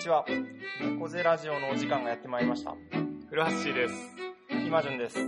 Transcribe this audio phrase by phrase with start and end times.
[0.00, 0.24] ちは。
[0.80, 2.74] 猫背ラジオのお時間がやってまいりました。
[3.28, 3.94] 古橋です。
[4.66, 5.18] 今順です。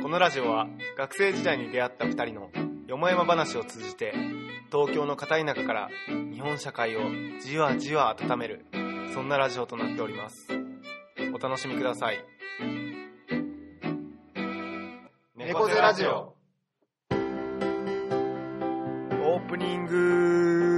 [0.00, 2.50] このラジオは学生時代に出会った二人の
[2.86, 4.14] よもやま話を通じて
[4.70, 5.88] 東京の片田舎から
[6.32, 7.00] 日本社会を
[7.40, 8.64] じわじわ温める
[9.12, 10.46] そんなラジオとなっております。
[11.34, 12.24] お楽しみください。
[15.34, 16.36] 猫背ラジオ。
[17.10, 20.75] オープニング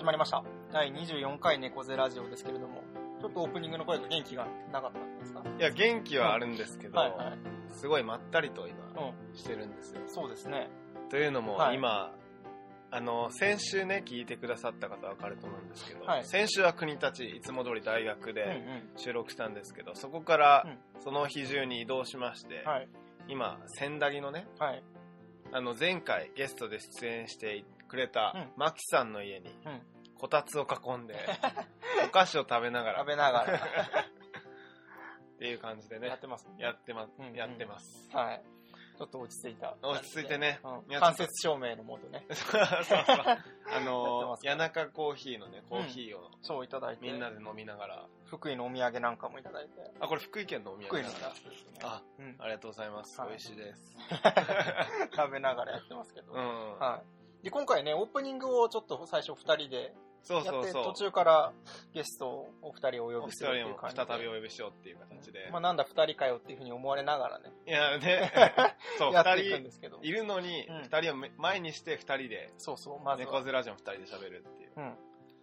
[0.00, 0.42] 始まりました。
[0.72, 2.82] 第24回猫背ラジオですけれども、
[3.20, 5.42] ちょっとオープニングの声が元気がなかったんですか？
[5.58, 7.38] いや、元気はあるんですけど、はいはい。
[7.74, 9.36] すごいまったりと今うん。
[9.36, 10.00] してるんですよ。
[10.06, 10.70] そうですね。
[11.10, 12.12] というのも、はい今、
[12.90, 18.90] あの、先週ね、聞いてくださった方はわかると思うんですけど、はい先週は国立、いつも通り大学うんうでん。
[18.96, 22.88] 収録したんですけど、そこからうんその日中に移動しまして、はい。
[23.28, 24.82] 今、千駄木のね、はい。
[25.52, 29.80] あの、前回ゲストで出演してくれたうん、マキさんの家にうん、
[30.20, 31.16] こたつを囲んで、
[32.06, 36.56] お菓子を食べながら、食べながら っていう感じでねやっ、てますね。
[36.58, 38.10] やってまうんうんやってます。
[38.14, 38.42] はい。
[38.98, 39.74] ちょっと落ち着いた。
[39.80, 40.60] 落ち着いてね。
[40.62, 40.94] うん。
[40.94, 42.26] 間接照明のもとね。
[42.36, 47.06] そうそうあの谷中コーヒーのね、コーヒーをそういただいて。
[47.06, 49.90] みんなで飲みながら、福井のお土産なんかもいただいて。
[50.00, 51.78] あ、これ福井県のお土産福井のやつですね。
[51.82, 52.36] あ、うん。
[52.38, 53.18] ありがとうございます。
[53.18, 53.96] はい美味しいです。
[55.16, 56.34] 食べながらやってますけど。
[56.34, 56.78] うん。
[56.78, 57.02] は
[57.40, 57.44] い。
[57.44, 60.84] で、今回ね、オープニングをちょっと最初二人でそうそうそう。
[60.84, 61.52] 途中から
[61.94, 64.06] ゲストをお二人をお呼びするっていう感じで。
[64.06, 65.48] 再びお呼びしようっていう形で。
[65.50, 68.32] まあなんだ二人かよっていうふうに思われながらね、いや、ね、
[68.98, 70.00] そう、二人。
[70.02, 73.44] いるのに、うん二人をめ前にして二人で、そうそう、まずは猫。
[73.44, 74.72] 背ラジオ二人で喋るっていう。
[74.76, 74.98] うん。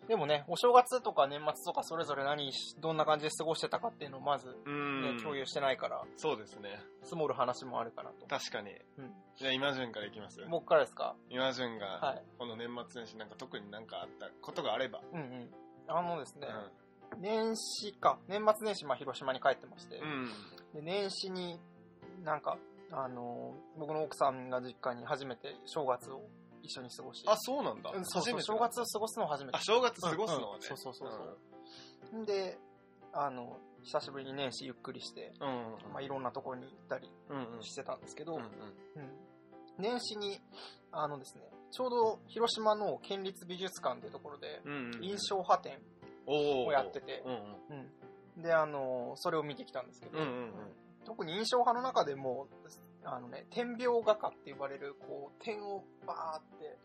[0.08, 4.70] でもね、お正月とか年末とかそれぞれ何し、どんな感じで過ごしてたかっていうのをまず、う
[5.02, 5.22] ねん。
[5.22, 6.80] 共有してないから、そうですね。
[7.04, 8.26] 積もる話もあるかなと。
[8.26, 8.72] 確かに。
[8.98, 9.14] うん。
[9.36, 10.42] じゃあ、今順からいきます？
[10.50, 11.16] 僕からですか？
[11.30, 12.24] 今順が、はい。
[12.38, 15.02] この年末年始なんか特になんかあったことがあれば。
[15.12, 15.50] うんうん。
[15.88, 20.02] あのですね、う年始か、年末年始、まあ広島に帰ってまして、ん。
[20.02, 20.30] うん。
[20.74, 21.60] で年始に
[22.24, 22.58] なんか、
[22.92, 26.22] あのー僕の奥さんが実家に初めて正月を
[26.68, 27.92] 一緒に過ごして、あ、そうなんだ。
[27.92, 29.62] うんそうそう正月を過ごすのを初めてあ、。
[29.62, 30.66] 正月過ごすのはね。
[30.70, 31.10] うんうんそうそうそう
[32.12, 32.58] そうで、
[33.14, 35.48] あの、久しぶりに年始ゆっくりして、うん。
[35.48, 35.94] うん。
[35.94, 37.64] まあ、いろんなところに行ったりうんうん。
[37.64, 38.46] してたんですけど、うんうん。
[38.46, 39.12] うん
[39.80, 40.42] 年始に、
[40.92, 45.04] あのですね、ちょうど広島の県立美術館っていうところで、うんうん。
[45.04, 45.80] 印象派展
[46.26, 47.88] ををやっててうんうん。
[48.36, 48.42] うん。
[48.42, 50.52] で、あの、それを見てきたんですけど、うんうんうん
[51.06, 52.50] 特に印象派の中でも、
[53.10, 56.78] あのね、点描画家って呼ばれる、こう、点をバーって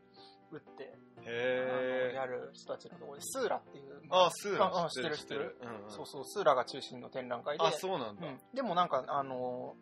[0.53, 5.91] 打って、あのへやる人たちのところで、スーラっていう、あ、スーラああ知ってる知ってるうんうん。
[5.91, 8.27] そうそう、スーラが中心の展覧会で、あ、そうなんだ。
[8.27, 8.38] うん。
[8.55, 9.75] でもなんか、あの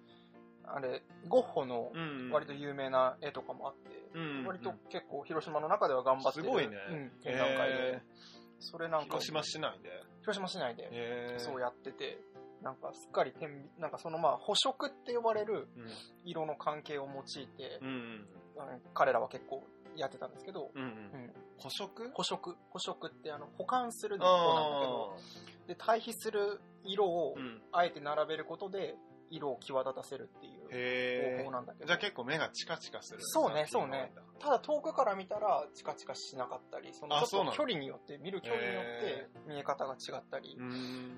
[0.65, 1.93] あれ、ゴッホの
[2.31, 4.21] 割と有名な絵とかもあって、うん。
[4.21, 6.77] うんうん割と結構広島の中では頑張ってるすごいね。
[6.91, 7.97] うん展覧会で。
[7.97, 8.03] へ、
[8.59, 9.91] それなんかを広島市内で。
[10.23, 11.41] 広島市内でへー。
[11.41, 12.19] そうやってて、
[12.63, 15.89] なんかすっかり点、なんかそのまあ補色って呼ばれるうん。
[16.25, 18.27] 色の関係を用いて、うん
[18.93, 19.65] 彼らは結構
[19.97, 20.85] やってたんですけど、うんう。
[20.85, 20.91] うん。
[21.27, 22.11] ん、捕食？
[22.13, 25.17] 補色、補色ってあの保管するの方なんだけど、
[25.69, 27.63] で対比する色をうん。
[27.73, 28.95] あえて並べることで
[29.31, 33.19] 色を際立たせるっていう方法なんだけど、じゃあ結構目がチカチカする。
[33.23, 34.23] そうね作品なんだ。
[34.41, 40.57] ただ遠くから見たらチカチカしなかったり、そのちょっと距離によって、見る距離によってへ見え方が違ったり。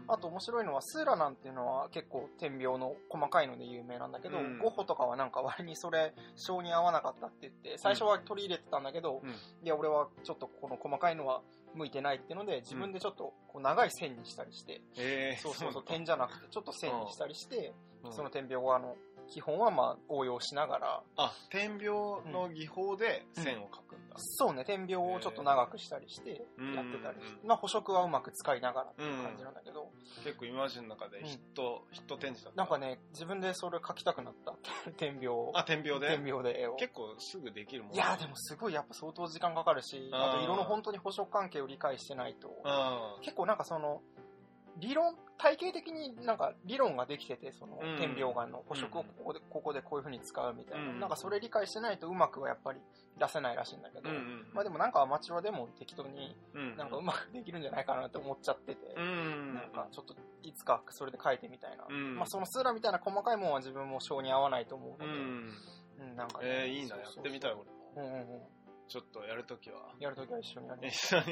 [0.09, 4.59] あと面白いのは、スーラなんていうのは結構点描の細かいので有名なんだけど、うん。
[4.59, 9.31] ゴッホとかはなんか割にそれ、性に合わなかったって言って、最初は取り入れてたんだけど、うん。
[9.31, 11.43] いや、俺はちょっとこの細かいのは
[11.75, 15.41] 向いてないっていうので、自分でちょっとこう長い線にしたりして、へー。
[15.41, 18.13] そうそうそう、点じゃなくてちょっと線にしたりして、うん。
[18.13, 18.97] その点描画の
[19.29, 24.15] 基本はまあ応用しながら、あ、点描の技法で線を描くんだ。
[24.17, 26.39] そうね、点描をちょっと長くしたりしてやっ
[26.87, 27.21] てたり。
[27.27, 29.91] してう、んまあ補色はうまく使いながらっていう感じなんだけど、
[30.25, 32.59] 結構イマジンの中でヒット、ヒット展示だった。
[32.59, 34.55] なんかね、自分でそれ描きたくなった。
[34.99, 35.53] 点描を。
[35.55, 36.09] あ、点描で？
[36.09, 36.77] 点描で絵を。
[36.77, 44.03] 結構すぐできるもんいやーでもすごいやっぱ相当時間かかるし、あと色の本当に補色関係を理解してないと、あ結構なんかその、
[44.79, 52.81] 理論、体系的になんか理論ができてて、そのうん点描画の補色をここで、ここでこういう風に使うみたいな、うんなんかそれ理解してないとうまくはやっぱり
[53.19, 54.09] 出せないらしいんだけど。
[54.55, 59.55] まあでもなんかアマチュアでも適当にうんなんかうまくできるんじゃないかなって思っちゃってて、うん。
[59.55, 61.87] なんかちょっといつかそれで書いてみたいな。
[61.89, 65.51] うんまあそのスーラみたいな細かいもんは自分も性に合わないと思うので、うん。
[65.99, 67.67] うん、なんかね、えー、いいな、やってみたい俺も。
[67.97, 68.43] うんうんうん。
[68.89, 71.17] ちょっとやるときは、やるときは一緒にやりま一す。
[71.17, 71.25] 緒に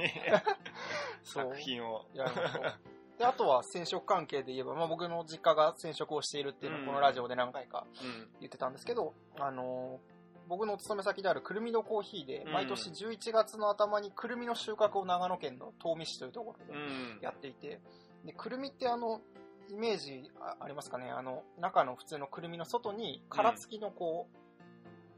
[1.24, 1.56] 作。
[1.56, 2.06] 品を。
[2.14, 2.99] やりましょう。
[3.20, 8.28] で、あとは染色関係で言えば、まあ僕の実家が染色をしているっていうのをうんこのラジオで何回かうん。
[8.40, 17.18] 言ってたんですけど、あのー僕のお勤め先であるくるみのコーヒーで、うん毎年11月の頭にくるみの収穫を長野県の東御市というところでうん。
[17.20, 17.78] やっていて、
[18.24, 19.20] で、くるみってあの、
[19.68, 21.10] イメージあありますかね？
[21.10, 24.36] あの、中の普通のくるみの外に殻付きのこう、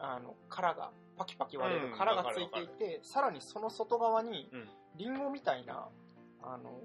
[0.01, 5.89] あの、殻が、パキパキ割れうんる殻がついていて、さらにその外側にうん、リンゴみたいな、
[6.43, 6.81] あの、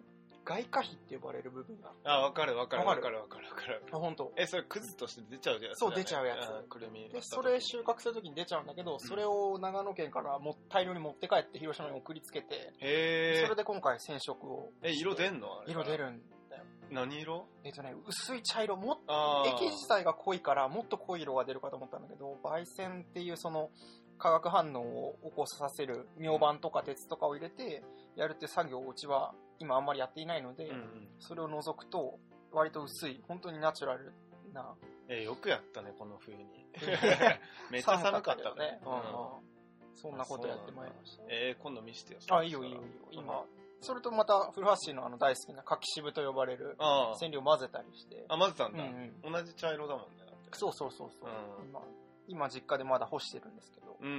[0.47, 3.91] 外貨皮って呼ばれる部分が、あ、わかるわかるわかるわかるわかるわかる。
[3.91, 5.75] あ、本当え、それクズとして出ちゃうじゃん。
[5.75, 7.09] そう出ちゃうやつんくるみ。
[7.09, 14.71] で、それ収穫するときに出ちゃうんだけど、それを長野県からも大量に持って帰って広島に送りつけて、へそれで今回染色を。
[14.83, 14.91] え。
[14.91, 15.59] え、色出んの？
[15.59, 16.63] あれ色出るんだよ。
[16.91, 17.45] 何色？
[17.65, 23.69] えっとね、薄い茶色、もっあー液自体が濃いからもっと濃い色が出るかと思ったんだけど、焙煎っていうその
[24.17, 27.83] 化学反応を起こさせる明板とか鉄とかを入れて
[28.15, 31.09] やるっていう作業をうちは今あんまりやっていないので、うんうん。
[31.19, 32.19] それを除くと
[32.51, 34.13] 割と薄い、本当にナチュラル
[34.53, 34.75] な。
[35.09, 36.43] え、よくやったね、この冬に。
[37.71, 38.79] めっちゃ寒かったね。
[38.85, 39.57] うんうん
[39.97, 41.23] そんなことやってまいりました。
[41.27, 42.19] えー、今度見せてよ。
[42.29, 42.77] あ、いいよいいよ
[43.11, 43.23] いいよ。
[43.23, 43.45] 今、
[43.81, 48.25] それとまた古橋のあの大好きな柿渋と呼ばれるあ染料を混ぜたりして。
[48.29, 48.35] あ。
[48.35, 49.29] あ、混ぜたんうんうだ。
[49.29, 49.33] ん。
[49.33, 50.23] 同じ茶色だもんね。
[50.53, 51.81] そうそうそうそう、うん今。
[52.27, 54.13] 今実家でまだ干してるんですけど、うんうん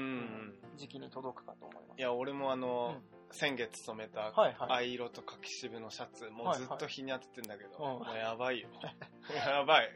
[0.72, 0.76] うん。
[0.76, 1.98] 時期に届くかと思います。
[1.98, 4.32] いや、俺もあのうん、先月染めた。
[4.72, 8.68] 藍色と柿渋のシャツ、もうずっと日に当ててんだけど、もうやばいよ。
[9.34, 9.90] やばい。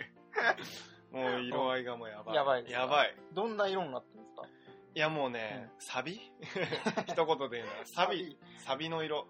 [1.10, 2.34] もう色合いがもうやばい。
[2.34, 3.16] やばいやばい。
[3.32, 4.46] どんな色になってるんですか？
[4.94, 6.20] いやもうね、サビ？
[7.08, 9.26] 一言で言うなら、 サビ、サビの色。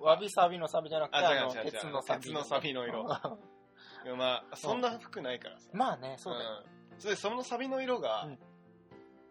[0.00, 2.22] わびさびのサビじゃなくて、あ違うあの違う違う鉄のサビ。
[2.24, 3.02] 鉄のサビの色
[4.04, 5.68] いやまあ、そんな服ないからさ。
[5.72, 6.62] まあね、そうだよ。
[6.92, 7.00] うん。
[7.00, 8.38] それで、そのサビの色がうん、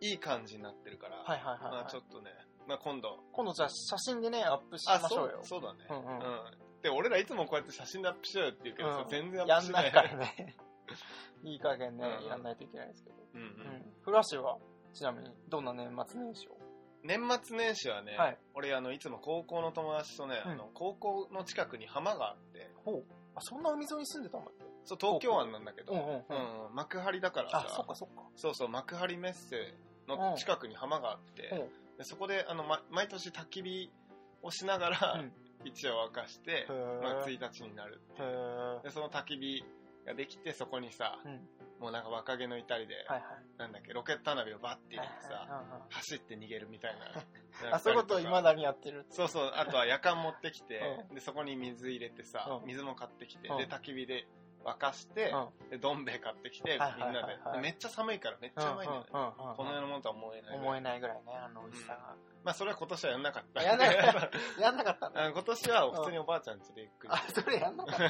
[0.02, 2.32] いい感じになってるから、はいはいはい、まはいあちょっとね、
[2.68, 5.40] まあ今度、今度じゃあ写真でね、アップしあ、ましょうよ。
[5.44, 5.80] そうだね。
[5.90, 6.22] うんうんうん。
[6.82, 9.92] で、俺らいつもこうやって写真でアップしようよって言うけどさうん全然アッやんなプしないい。
[9.92, 10.56] からね。
[11.44, 13.16] いい加減ね、うんやんないといけないですけど。
[13.36, 13.94] うんううんん。
[14.02, 14.58] フラッシュは、
[14.94, 16.58] ちなみに、どんな年末年始を
[17.04, 23.06] 年末年始はね、はい俺あのいつも高校の友達とね、うんあの高校の近くに浜があってほう。
[23.36, 26.72] あ、そんな海沿いに住んでたんだっけそう東京湾なんだけど、うんうんううん。
[26.72, 28.24] ん幕張だからさあ、そっかそっか。
[28.36, 29.74] そうそう幕張メッセ
[30.08, 33.92] の近くに浜があって、うんでそこであの、ま、毎年焚き火
[34.42, 35.32] をしながら、うん。
[35.64, 36.68] 一夜を明かして
[37.02, 38.00] まあ、1日になる
[38.84, 39.64] でその焚き火
[40.06, 41.42] ができてそこにさ、うん。
[41.80, 43.22] もうなんか若気の至りで、はいはい。
[43.58, 49.06] なんだっけロケット花火をバッて入れてさ、はいはい走って逃げるみたいな あ、そういうことを未だにやってる。
[49.10, 52.68] そうそう、あとは夜間持ってきて、うで、そこに水入れてさ、うん。
[52.68, 53.58] 水も買ってきて、うん。
[53.58, 54.28] で、焚き火で
[54.66, 59.08] 沸かして、うんで、どん兵衛買ってきて、みんなでめっちゃ寒いからめっちゃうまいんだよね。
[59.12, 60.60] この世のものとは思えないぐらい。
[60.60, 62.16] 思えないぐらいね、あの美味しさが。
[62.44, 63.64] まあ、それは今年はやんなかった。
[63.64, 64.32] やんなかった
[64.62, 68.10] やんなかった今年は普通におばあちゃん家でゆっくりあ、それやんなかっ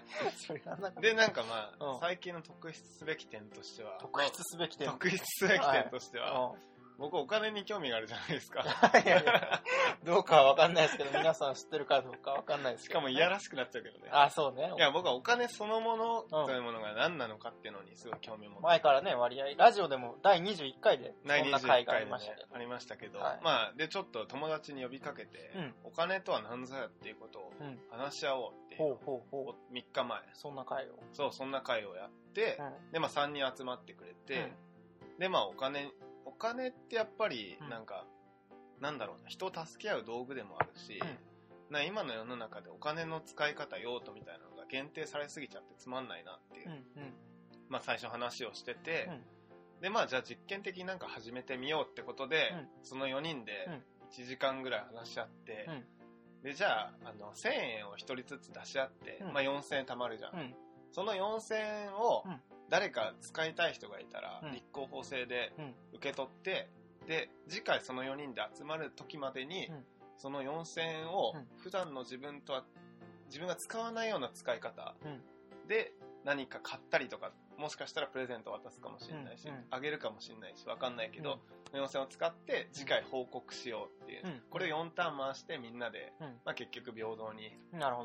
[0.38, 1.00] それやんなかった。
[1.00, 4.88] で、なんかまあ、うん最近の特筆すべき点としては、特筆すべき点。
[4.88, 8.62] 特筆すべき点としては、うん僕お金に興味があるじゃないですか。
[9.04, 9.62] いやいや
[10.04, 14.08] どうかはわかんないですけど、皆さん知ってるかどうかわかんないですしけどね、かもいやらしくなっちゃうけどね。
[14.10, 14.72] あ、そうね。
[14.76, 22.48] いや、僕はお金そのものというものが何なのかっていうのにすごい興味を持って前からね、割合、ラジオでも第21回で第そんな21回がありましたけど。
[22.54, 29.74] ありましたけど、はいまあ、で、ちょっと友達に呼びかけて、うんお金とは何ぞやっていうことをうん話し合おうっていう、ほうほうほう。
[29.74, 30.98] 3日前、そんな回を。
[31.12, 34.52] そう、そんな会をやって、うんで、まあ3人集まってくれて、
[35.18, 35.90] で、まあお金、
[36.26, 38.04] お金ってやっぱりうん、なんか、
[38.80, 41.00] なんだろうな、人を助け合う道具でもあるし、
[41.70, 46.72] な今の世の中でお金の使い方用途みたいなのが限定されすぎちゃってつまんないなっていう、うん。
[46.72, 47.14] うん。
[47.68, 49.82] まあ最初話をしてて、うん。
[49.82, 52.68] でまあじゃあ実験的になんか始めてみようってことで、うん。
[52.82, 53.82] その4人でうん。
[54.12, 56.42] 1時間ぐらい話し合って、うん。
[56.42, 57.48] でじゃああの1000
[57.78, 59.32] 円を1人ずつ出し合って、うん。
[59.32, 60.54] まあ、4000円貯まるじゃん、うん。
[60.92, 64.52] その4000円をうん誰か使いたい人がいたら、うん。
[64.52, 65.74] 立候補制でうん。
[65.94, 66.68] 受け取って
[67.06, 69.84] で次回その4人で集まる時までに、うん。
[70.16, 71.46] その4000円をうん。
[71.58, 72.64] 普段の自分とは
[73.26, 75.68] 自分が使わないような使い方うん。
[75.68, 75.92] で
[76.24, 81.38] 何か買ったりとかもしかしたらプレゼント渡すかもしれないし、あげるかもしれないしわかんないけど、
[81.72, 84.42] 4000を使って次回報告しようっていう、うん。
[84.50, 86.26] これを4ターン回してみんなで、うん。
[86.44, 87.52] まあ、結局平等に。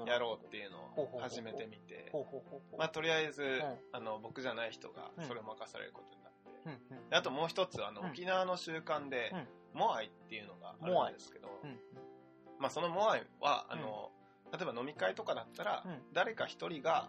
[0.07, 2.11] やろうっていうのを始めてみて。
[2.77, 3.61] まあ、とりあえず、ん。
[3.91, 5.25] あの僕じゃない人がうん。
[5.25, 8.07] それを任されることになって、あともう一つあの、うん。
[8.07, 9.31] 沖縄の習慣で、
[9.73, 11.79] モアイっていうのがあるんですけど、うん。
[12.59, 14.11] まあ、そのモアイはあの、
[14.51, 16.01] 例えば飲み会とかだったら、うん。
[16.13, 17.07] 誰か一人が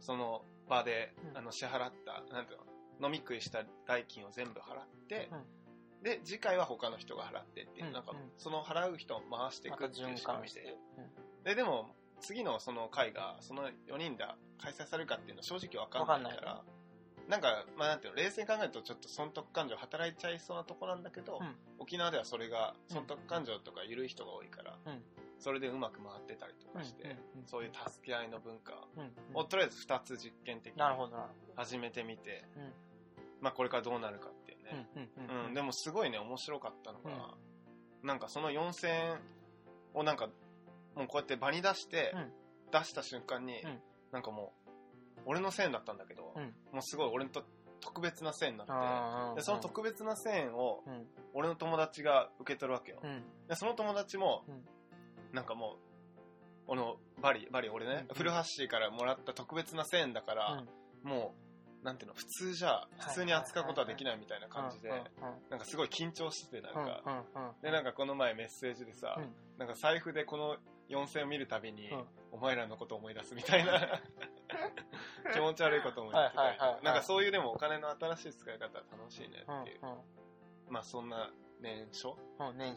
[0.00, 1.38] その場で、うん。
[1.38, 2.72] あの支払ったなんていうの
[3.02, 5.28] 飲み食いした代金を全部払って、
[6.02, 8.18] で次回は他の人が払ってっていう、うんなんかうん。
[8.36, 10.76] その払う人を回していくっていう循仕組みで環して。
[11.44, 14.24] ででも次のその会がその4人で
[14.58, 16.62] 開催されるかっていうのは正直わかんないから
[17.28, 21.54] なんか、まあなんていうの、冷静に考えるとちょっと損得感情働いちゃいそうなとこなんだけど、うん。
[21.78, 25.02] 沖縄ではそれが損得感情とか緩い人が多いから、うん。
[25.38, 30.82] それでうまく回ってたりとかして、うんそういう助け合いの文化うんをとりあえず2つ実験的に
[31.56, 32.44] 始めてみて、
[33.40, 34.28] まあこれからどうなるか
[34.72, 34.88] ね。
[34.96, 37.34] うんうんうん、でもすごいね、面白かったのが、
[38.02, 39.20] なんかその4000円
[39.94, 40.28] をなんか、
[40.96, 42.32] もうこうやって場に出して、うん。
[42.72, 43.80] 出した瞬間に、うん。
[44.12, 46.54] なんかもう、俺の1000円だったんだけど、うん。
[46.72, 47.44] もうすごい俺にと
[47.80, 51.06] 特別な1000円になって、でその特別な1000円をうん。
[51.34, 53.00] 俺の友達が受け取るわけよ。
[53.02, 53.22] うん。
[53.48, 54.64] でその友達も、うん。
[55.32, 55.76] なんかも
[56.64, 58.14] う、このバリ、バリ俺ね、うん。
[58.14, 60.64] 古橋からもらった特別な1000円だから、
[61.02, 61.41] もう、
[61.82, 64.90] なんていうの、普通じゃ、普通に扱うことはできないみたいな感じで、
[65.50, 67.24] なんかすごい緊張してて、なんか、
[67.60, 69.34] で、なんかこの前メッセージでさ、うん。
[69.58, 70.56] なんか財布でこの
[70.88, 72.04] 4000円を見るたびに、うん。
[72.32, 74.00] お前らのことを思い出すみたいな。
[75.34, 76.92] 気持ち悪いことを思い出してたな。
[76.92, 79.80] んかそういうでもお金の新しい使い方は楽しいねっていう、
[80.68, 82.14] まあそんな年初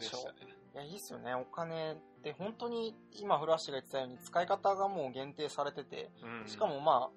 [0.06, 0.56] したね。
[0.74, 1.34] いやいいっすよね。
[1.34, 6.10] お金って本当に今フラッシュが言ってたように使い方がもう限定されてて。
[6.22, 6.46] うん。
[6.46, 7.10] しかもま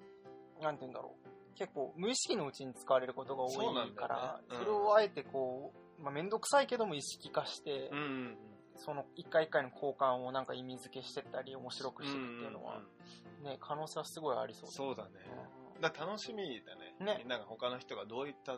[0.60, 1.29] あなんて言うんだろう
[1.60, 3.50] 結構無意識のうちに使われることが多
[3.86, 8.36] いからうんそれをあえてこう、まあ、面倒くさいけども意識化して、うんうん
[8.76, 12.80] その一回一回の交換をなんか意味付けしてったり面白くしていくっていうのは、
[13.44, 15.10] ね可能性はすごいありそうそうだね。
[15.82, 16.94] だ楽しみだね。
[16.98, 17.16] ね。
[17.18, 18.56] みんなが他の人がどういった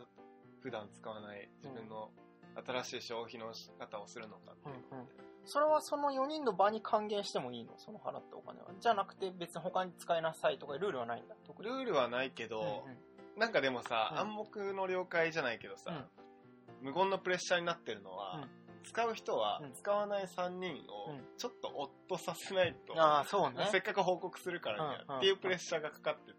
[0.61, 2.09] 普段使わない自分の
[2.65, 4.75] 新しい消費の仕方をするのかっていう。
[4.91, 7.73] うんうんそれはその4人の場に還元してもいいの？
[7.77, 8.67] その払ったお金は？
[8.79, 11.35] じゃなくて別に他に使いなさいとかルールはないんだ？
[11.45, 11.69] 特に。
[11.69, 12.69] ルールはないけど、うんう
[13.37, 13.39] ん。
[13.39, 14.19] なんかでもさ、うん。
[14.19, 16.07] 暗黙の了解じゃないけどさ、
[16.81, 18.49] 無言のプレッシャーになってるのは、うん。
[18.83, 19.73] 使う人はうん。
[19.73, 21.23] 使わない3人をうん。
[21.37, 23.67] ちょっとオッとさせないと、ああそうね。
[23.71, 25.17] せっかく報告するからには、うんうん。
[25.17, 26.37] っていうプレッシャーがかかってて、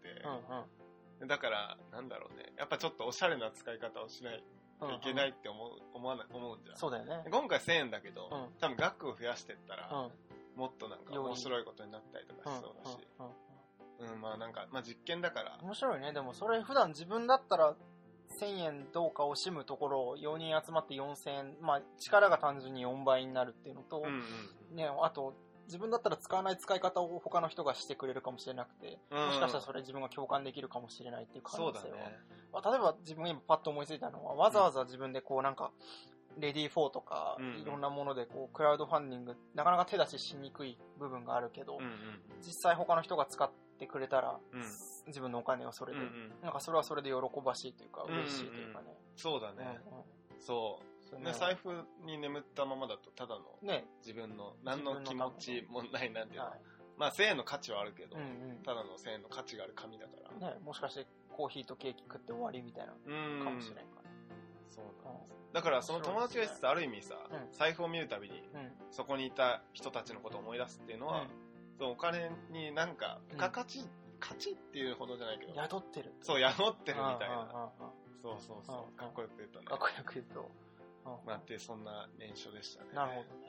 [1.21, 1.27] うん。
[1.27, 2.53] だからなんだろうね。
[2.57, 4.43] やっぱちょっとおしゃれな使い方をしない
[4.81, 7.23] いけないって思う思わない思うんじゃんそうだよね。
[7.31, 8.59] 今回1000円だけど、うん。
[8.59, 10.59] 多分額を増やしてったら、うん。
[10.59, 12.97] もっとなんか面白いことになったりとかしそうだし、
[13.99, 16.11] うんまあなんか、まあ実験だから、面白いね。
[16.11, 17.75] でもそれ普段自分だったら
[18.41, 24.23] 1000円どうか惜しむところを4人集まって4000円まあ力が単純に4倍になるっていうのと、うん
[24.71, 24.75] うん。
[24.75, 25.33] ねあと
[25.65, 32.17] 自分だったら使わない使い方を他の人がしてくれるかもしれなくて、もしかしたらそれ自分が共感できるかもしれないっていう可そうだ能性は、ね。
[32.53, 35.71] まあ例えば自分が今パッと思いついたのはわざわざ自分でこうなんか、
[36.37, 41.91] レディー4とかうんいろんなものでこうクラウドファンディングなかなか手出ししにくい部分があるけど、うんうん。
[42.45, 44.61] 実際他の人が使ってくれたら、うん
[45.07, 46.31] 自分のお金をそれで、うんうん。
[46.41, 49.79] なんかそれはそれで喜ばしいというかうんうんうん嬉しいというかね、そうだね。
[49.91, 50.03] うんうん
[50.39, 50.94] そう。
[51.15, 51.69] そうねね、財布
[52.05, 56.57] に眠ったままだと、ただのね自分の何の気持ちもない、なんていうのは。
[56.97, 60.49] まあ1000円の価値はあるけどい、うんただの1000円の価値がある紙だから。
[60.49, 63.43] うんね、もしかしてコーヒーとケーキ食って終わりみたいなうん。
[63.43, 64.09] かもしれないから、
[64.67, 65.35] そうなんです。
[65.51, 71.27] だからその友達が言ってたある意味さうん、財布を見るたびに、うんそこにいた人たちのことを思い出すっていうのは、
[71.77, 73.85] そうお金になんか、付加価値、
[74.21, 77.35] 価値っていうほどじゃないけど、宿ってるそう、宿ってるみたいな。
[77.35, 78.93] うんうんうんうんそうそうそうう。
[78.93, 79.77] んかっこよく言うとねかっ。
[79.77, 80.47] こよく言うと、うん
[81.25, 82.91] なって、そんな年初でしたね。
[82.93, 83.21] なるほど。
[83.23, 83.47] ね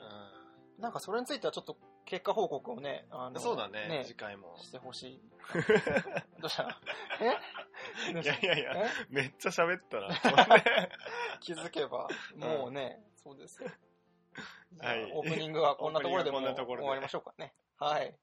[0.79, 3.33] うなんかそれについてはちょっと結果報告をねあん。
[3.33, 4.55] のそうだね、次回も。
[4.59, 5.21] してほしい。
[6.39, 6.79] どうした？
[7.19, 8.11] え？
[8.21, 10.09] いやいやいや、えめっちゃ喋ったな。
[11.41, 13.69] 気づけばもうね、そうですよ。
[14.79, 15.11] はい。
[15.13, 17.55] オープニングはこんなところでも終わりましょうかね。
[17.77, 18.15] はい。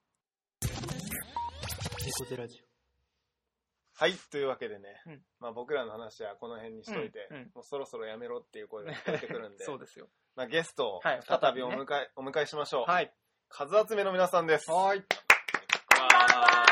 [2.06, 2.62] 猫背ラジ
[4.04, 5.20] はい、というわけでね、うん。
[5.40, 7.42] まあ僕らの話はこの辺にしといて、うんうん。
[7.54, 10.08] もうそろそろやめろっていう声が聞こえてくるんで、 そうですよ。
[10.37, 12.90] まあゲストをはい再びお迎え、お迎えしましょう。
[12.90, 13.11] はい。
[13.49, 14.70] 数集めの皆さんです。
[14.70, 14.99] はい。
[14.99, 15.04] す
[15.99, 16.63] は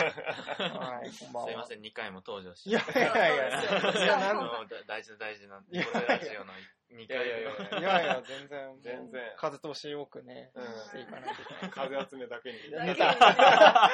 [0.00, 2.70] いこんばんはいません、2回も登場して。
[2.70, 3.72] いやいやいやいや
[4.86, 6.52] 大事な大事な、ニコゼラジオの
[6.90, 11.70] 2いや回いやいや目のいやいや、全然、全然風通しよくね、うんしていかないといけない。
[11.70, 12.58] 風集めだけに。
[12.86, 13.14] ネタ。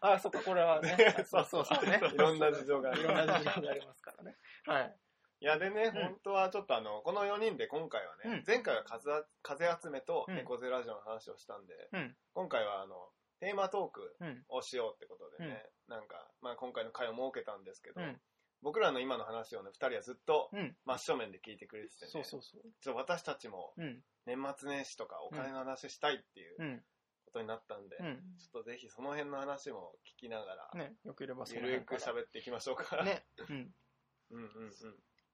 [0.00, 0.96] あ、そっか、これはね。
[1.26, 2.00] そうそうそうね。
[2.14, 4.36] いろんな事情があいるろんな事情がありますからね。
[4.66, 4.96] はい。
[5.38, 12.16] いやでね、うん本当はちょっとあの、この4人で今回はね、うん前回は風風集めとうん猫背ラジオの話をしたんで、うん。
[12.34, 14.44] 今回はあの、テーマトークうん。
[14.48, 18.20] をしようってことでね、なんか、まあ今回の回を設けたんですけど、うん
[18.62, 20.74] 僕らの今の話をね、2人はずっとうん。
[20.86, 22.62] 真正面で聞いてくれててね、そうそうそう。
[22.80, 24.02] ちょっと私たちもうん。
[24.24, 26.82] 年末年始とかお金の話したいっていううん。
[27.26, 28.16] ことになったんで、うん。
[28.38, 33.04] ちょっとぜひその辺の話も聞きながら、ね、よければそゆるく喋っていきましょうか。
[33.04, 33.26] ね。
[33.48, 33.74] うん。
[34.32, 34.72] うんうんうん。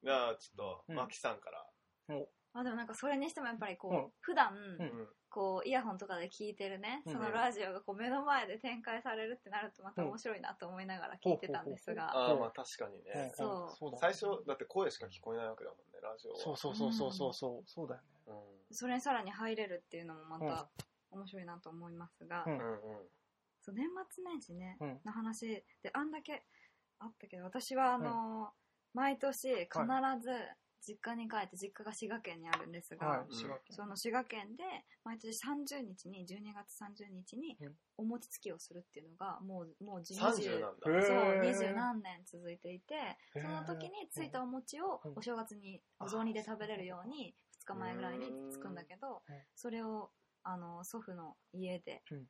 [0.03, 1.65] じゃあちょっと、うんマキさんから
[2.55, 4.07] おあでもなんかそれにしてもやっぱりこう、うん。
[4.21, 5.09] 普段、うん。
[5.33, 13.33] こうイヤホンとかで聞いてるね、うんそのラジオがこう目の前で展開されるってなるとまた面白いなと思いながら聞いてたんですが、ああ、まあ確かにうんね。
[13.35, 13.77] そう。
[13.79, 16.39] そうだ最初、だって声しか聞こえないわけだもんね、ラジオは。
[16.39, 17.63] そうそうそうそうそうそう。
[17.67, 18.75] そうだよねうん。
[18.75, 20.69] それにさらに入れるっていうのもまた
[21.11, 22.53] 面白いなと思いますが、うん。
[22.53, 22.79] うんうん。
[23.63, 25.01] そう年末年始ね、うん。
[25.07, 26.45] の話であんだけ
[26.99, 28.53] あったけど私はあの、
[28.93, 29.71] 毎年必
[30.21, 30.31] ず
[30.87, 33.77] 実家に帰って実家が滋賀県にあるんですが、はいうん滋賀県。
[33.77, 34.65] その滋賀県で
[35.05, 37.73] 毎年30日に12月30日にうん。
[37.99, 40.83] お餅つきをするっていうのがもうもう30 20なんだ。
[40.85, 43.43] そう二十何年続いていてへー。
[43.43, 45.13] その時についたお餅をうん。
[45.17, 47.35] お正月にお雑煮で食べれるように
[47.65, 49.37] 2日前ぐらいにつくんだけどうん。
[49.55, 50.11] それを
[50.43, 52.27] あの祖父の家でうん。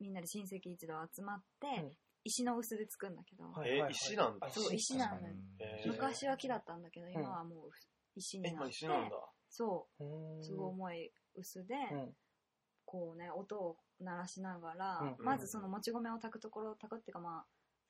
[0.00, 1.90] みんなで親戚一同集まってうん
[2.24, 3.44] 石の薄で作るんだけど。
[3.44, 4.48] はいえー石なんだ。
[4.50, 5.34] そう石なのよ。
[5.58, 5.92] へー。
[5.92, 7.70] 昔は木だったんだけど今はもう
[8.16, 8.74] 石にえ、今なって。
[8.74, 9.16] 石なんだ。
[9.50, 10.42] そう。
[10.42, 12.12] すごい重い薄でうん。
[12.86, 15.24] こうね音を鳴らしながら、うん。
[15.24, 17.46] まずそのもち米を炊くところ炊くっていうかまあ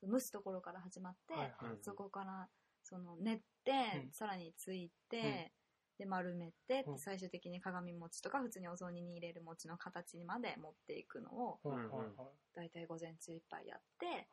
[0.06, 1.78] 蒸すところから始まって、はいはい。
[1.82, 2.48] そこから
[2.82, 3.72] その練って、
[4.04, 4.12] うん。
[4.12, 5.52] さらについて、
[5.98, 6.98] で丸めて、うん。
[6.98, 11.78] 最終的に鏡餅とか普通にお雑煮に入れる餅の形まで持っていくのをうんうん。
[11.78, 12.14] うん
[12.54, 14.28] だいたい午前中いっぱいやって。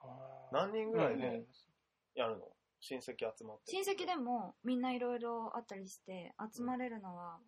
[0.52, 1.46] 何人ぐらいでうん。
[2.16, 2.48] やるの？
[2.80, 3.72] 親戚集まって。
[3.72, 7.40] 親戚でもみんないろいろあったりして集まれるのは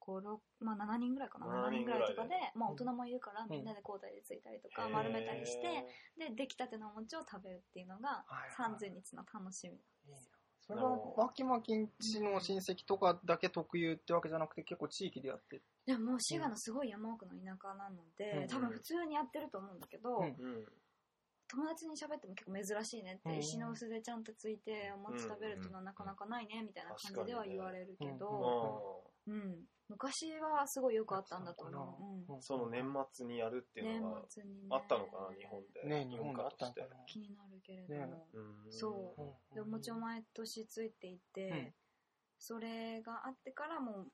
[0.00, 3.50] 5、6まあ、7人ぐらいかな？7 7人ぐらいとかでまあ、大人もいるから、ん。
[3.50, 5.86] みんなで交代でついたりとか丸めたりして
[6.18, 8.78] で出来たてのお餅を食べるっていうのがはいはい。
[8.78, 9.74] 30日の楽しみ
[10.08, 10.35] なんですよ。
[10.66, 15.56] それは巻き巻きんちの親戚とかだけ特有ってわけじゃなくて結構地域でやって。
[15.56, 18.48] るでももう滋賀のすごい山奥の田舎なので、うん。
[18.48, 20.24] 多分普通にやってると思うんだけど、うん。
[20.24, 20.66] うん。
[21.48, 23.38] 友達に喋っても結構珍しいねって、うん。
[23.38, 29.56] 石の薄でちゃんとついてお餅食べるっていうのはなかなかないねみたいな感じでは言われるけうんど、ううん
[29.88, 32.42] 昔はすごいよくあったんだと思う、うん。
[32.42, 35.88] その年末にやるっていう年のがあったのかな、日本で。
[35.88, 39.22] ね日本であったんかな気になるけれどねも、うんそう。
[39.22, 39.54] うん。
[39.54, 41.74] でお餅を毎年ついていて、うん。
[42.38, 44.06] それがあってからもう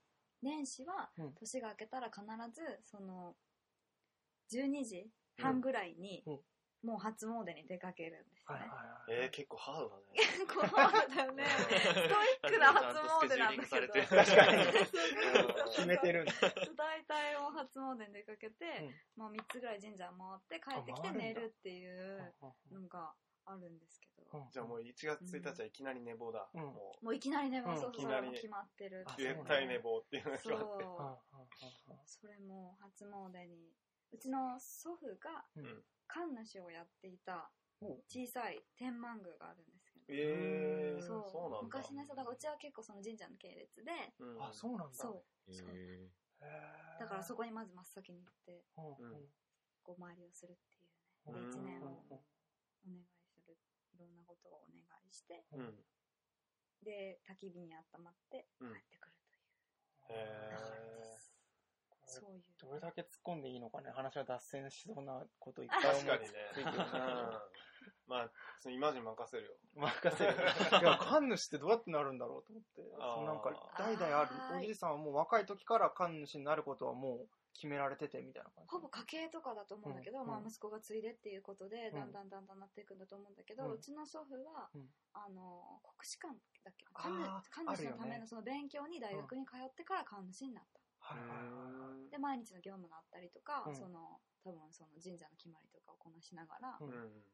[0.43, 1.33] 年始はうん。
[1.35, 3.35] 年が明けたら必ずその
[4.53, 6.41] 12時半ぐらいにうん
[6.83, 8.69] もう初詣に出かけるはいはい。
[8.69, 8.75] は
[9.09, 9.25] い。
[9.25, 10.03] えー、結構ハードだね。
[10.15, 11.45] 結構ハードだよね。
[11.47, 13.93] ストイックな初詣なんだけど。
[13.93, 14.63] 確確かに。
[14.63, 14.73] うん
[15.73, 16.33] 決めてるんだ。
[16.77, 18.65] 大体もう初詣に出かけて、
[19.17, 19.23] うん。
[19.23, 22.35] まあ、3つぐらい神社回って帰ってきて寝るっていう
[22.71, 23.15] のが
[23.47, 24.51] あるんですけど、うん。
[24.51, 26.49] じゃあもう1月1日はいきなり寝坊だ。
[26.55, 27.81] うんももういきなり寝坊、うん。
[27.81, 28.27] そうそういきなり。
[28.27, 30.59] もう決まってるあう、絶対寝坊っていうのが決そう。
[30.59, 30.85] まって。
[30.85, 31.95] うん。
[31.95, 33.73] うそれも初詣に
[34.13, 35.45] うちの祖父が
[36.07, 37.62] 神主をやっていたお
[38.09, 41.31] 小さい天満宮があるんですけど、えー、そう。
[41.31, 41.63] そうなんだ。
[41.63, 43.93] 昔ねそうだからうちは結構その神社の系列で。
[44.19, 44.43] うん。
[44.43, 44.95] あそうなんだ。
[44.95, 45.51] そう。
[45.51, 45.69] へそう。
[45.69, 46.09] ー。
[47.01, 49.31] だからそこにまず真っ先に行ってうん。
[49.83, 50.87] こう参りをするっていう
[51.27, 51.35] うん。
[51.35, 52.19] ねで一年をうんお
[52.91, 53.57] 願いする。
[53.95, 55.45] いろんなことをお願いして。
[55.53, 55.85] うん。
[56.83, 58.71] で焚き火に温まって帰うん。
[58.73, 60.19] ってくるという。
[60.19, 61.33] へ流れーです、
[62.21, 62.43] そういう。
[62.59, 66.63] どれだけ突っ込んでいいのかね話は脱線しそうなこといっぱい思いついてる。
[66.63, 67.41] んだけどうん。
[68.13, 69.57] まあ、そのイマジン任せるよ。
[69.75, 70.33] 任せる。
[70.81, 72.83] いや、神主ってどうやってなるんだろうと思って。
[73.25, 78.71] なんか、代々あるおじいさんはもう若い時から神主になることはもう決められててみたいな感じ。
[78.71, 80.27] ほぼ家系とかだと思うんだけど、うん。
[80.27, 84.91] まあ、息子が継いでっていうことで、んだんだんだんだんなっていくんだと思うんだけど、ううんちの祖父は、うん。
[85.15, 86.87] あの国士舘だっけ？
[86.95, 93.75] あ神主のためのその勉強に大学に通ってから神主になった、はいはいはいで毎日の業務があったりとか、うん。
[93.75, 96.77] その多分その神社の決まりとかをこなしながら。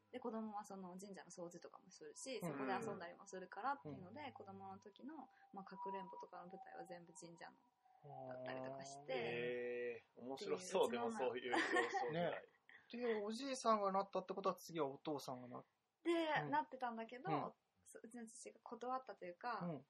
[0.09, 2.47] で子供はその神社の掃除とかもするし、うん。
[2.47, 4.31] そこで遊んだりもするからっていうので、うん。
[4.31, 7.59] 子供の時の、まあ、かくれんぼとかの舞台は全部神社の
[8.31, 10.03] だったりとかしてえ。
[10.15, 12.49] ー、面白そう、でもそういう様相ぐらい。
[12.89, 15.65] で、おじいさんがなったってことは次はお父さんがなっ
[16.03, 16.11] で、
[16.45, 16.51] うん。
[16.51, 17.51] なってたんだけど、うん。
[17.85, 19.81] そううちの父が断ったというか、うん。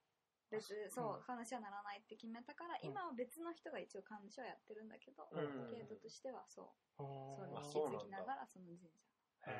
[0.51, 1.23] 別あそう、うん。
[1.23, 2.89] 神主はならないって決めたから、うん。
[2.89, 5.69] 今は別の人が一応神主はやってるんだけど、うん。
[5.69, 7.05] 系統としてはそう。
[7.37, 9.55] それ引き継ぎながらその神社へ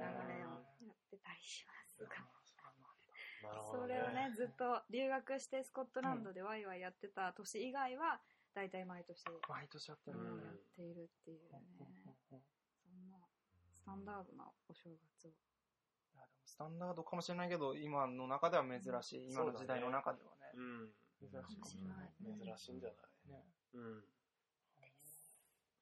[0.00, 2.02] の流れをーやってたりします。
[3.42, 8.20] が、それをねずっと留学してスコットランドでワイワイやってた年以外は
[8.54, 10.18] 大体毎年毎年やってる。
[10.18, 13.18] やっているっていうね、そんな
[13.72, 15.30] スタンダードなお正月を
[16.44, 19.30] スタンダードかもしれないけど、今の中では珍しい。
[19.32, 20.52] 今の時代の中ではね。
[20.54, 20.92] うん。
[21.20, 22.12] 珍しいかもしれない。
[22.24, 23.30] うん珍しいんじゃない？
[23.30, 23.44] ね。
[23.74, 24.04] うん。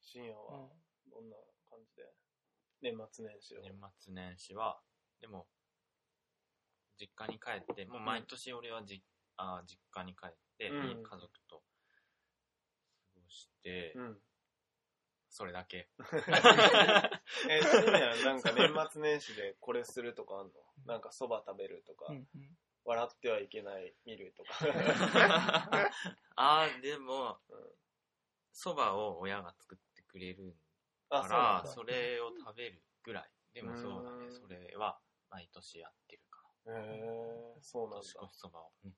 [0.00, 0.68] 深夜うんは
[1.10, 1.36] どんな
[1.68, 2.12] 感じで？
[2.82, 3.62] 年末年始を。
[3.62, 4.80] 年末年始は、
[5.20, 5.46] でも、
[6.98, 9.02] 実家に帰って、もう毎年俺はじ、
[9.36, 11.62] あー実家に帰って、うん家族と
[13.28, 14.18] して、うん。
[15.30, 15.88] それだけ。
[17.48, 20.52] え、それにはなんか年末年始でこれするとかあんの？
[20.86, 24.54] なんかそば食べるとか、うんうん笑ってはいけない見るとか。
[26.34, 27.74] あー、でもうん、
[28.52, 30.56] そばを親が作ってくれる
[31.10, 33.30] あ、から、そうそれを食べるぐらい。
[33.52, 36.92] でもそうだねうん、それは毎年やってるかなんだ。
[36.94, 36.96] へ
[37.58, 37.96] え、そうら。
[37.96, 38.02] なんだ。
[38.02, 38.72] 年越しそばを。
[38.84, 38.94] うんへ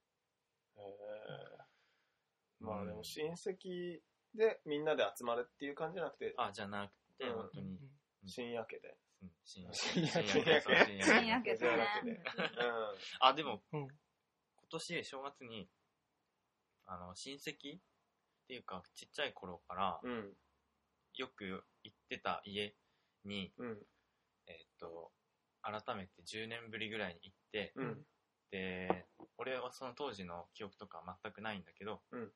[0.80, 1.58] え。
[2.60, 4.00] まあでも親戚
[4.34, 7.78] でみんなで集まるっていう感じじゃなくて、あ、じゃなくて、うん本当に、
[8.26, 8.96] 深夜家で。
[9.22, 12.22] うん深夜深夜深家そう深夜深夜家じゃなくてね。
[13.20, 13.88] あ、でも、うん今
[14.70, 15.68] 年正月に、
[16.86, 17.80] あの、親戚っ
[18.48, 20.12] ていうか、ちっちゃい頃から、うん。
[20.12, 20.36] うん。
[21.14, 22.74] よく行ってた家
[23.24, 23.86] に、うん。
[24.46, 25.12] えーっと、
[25.60, 28.06] 改めて10年ぶりぐらいに行って、うん。
[28.50, 32.32] で、俺はその当時の記憶とか全くないんだけど、うん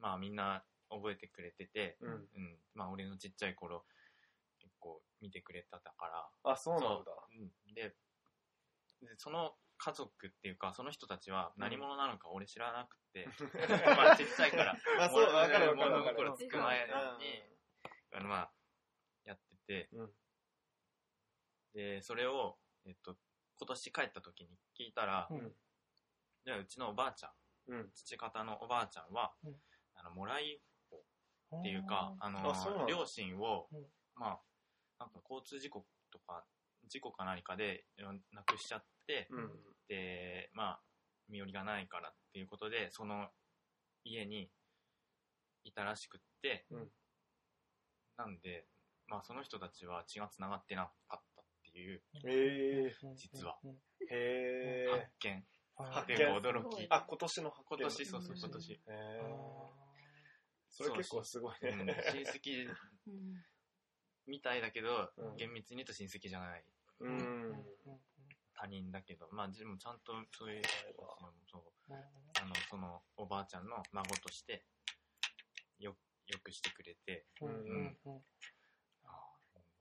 [0.00, 2.10] まあみんな覚えてくれてて、うん。
[2.10, 3.84] うん、まあ俺のちっちゃい頃、
[4.60, 6.88] 結構見てくれてたから、あ、そうなんだ。
[6.88, 7.02] そ
[7.38, 7.40] う。
[7.40, 7.74] うん。
[7.74, 7.94] で
[9.02, 13.28] でその家族っていうかその人たちは何者なのか俺知らなくて、
[13.96, 14.74] まあちっちゃいから。
[14.96, 16.16] まあそう、わかるわかるわかる。
[16.16, 16.98] 物心つく前に、うん
[18.12, 18.52] あのまあ
[19.24, 20.14] やってて、うん。
[21.74, 23.18] でそれを、えっと、
[23.58, 25.54] 今年帰った時に聞いたら、うん。
[26.44, 27.32] じゃあうちのおばあちゃん
[27.68, 27.90] うん。
[27.92, 29.52] 父方のおばあちゃんは、うん。
[29.52, 29.56] あ
[30.06, 30.60] のもらい
[31.56, 32.42] っていうか、あの
[32.88, 33.86] 両親を、うん。
[34.14, 34.40] まあ
[34.98, 36.44] なんか交通事故とか
[36.88, 39.50] 事故か何かで亡くしちゃって、うん。
[39.88, 40.80] でまあ
[41.28, 43.28] 身寄りがないからっていうことでその
[44.04, 44.48] 家に
[45.64, 46.88] いたらしくって、うん。
[48.16, 48.66] なんで
[49.06, 52.92] まあその人たちは血が繋がってなかったっていうへえ。
[53.16, 53.58] 実は。
[53.64, 53.70] うん。
[54.10, 55.08] へ発え。
[55.20, 55.44] 見、
[55.76, 56.86] 発見驚き。
[56.90, 57.76] あ、今年の発見。
[57.78, 59.85] 今年そうそううん今年、へえ。
[60.76, 61.96] それ結構すごいうんね。
[62.12, 62.68] 親戚
[63.08, 63.42] うん。
[64.26, 65.36] みたいだけど、うん。
[65.36, 66.64] 厳密に言うと親戚じゃない。
[67.00, 67.64] うん。
[68.54, 70.62] 他人だけどまあでもちゃんとそういう
[71.50, 71.58] そ
[71.88, 71.92] う。
[71.92, 71.96] うん。
[71.96, 74.64] あのそのおばあちゃんの孫として
[75.78, 77.24] よよくしてくれて。
[77.40, 77.48] うん。
[77.48, 77.98] うん。
[78.04, 78.20] うん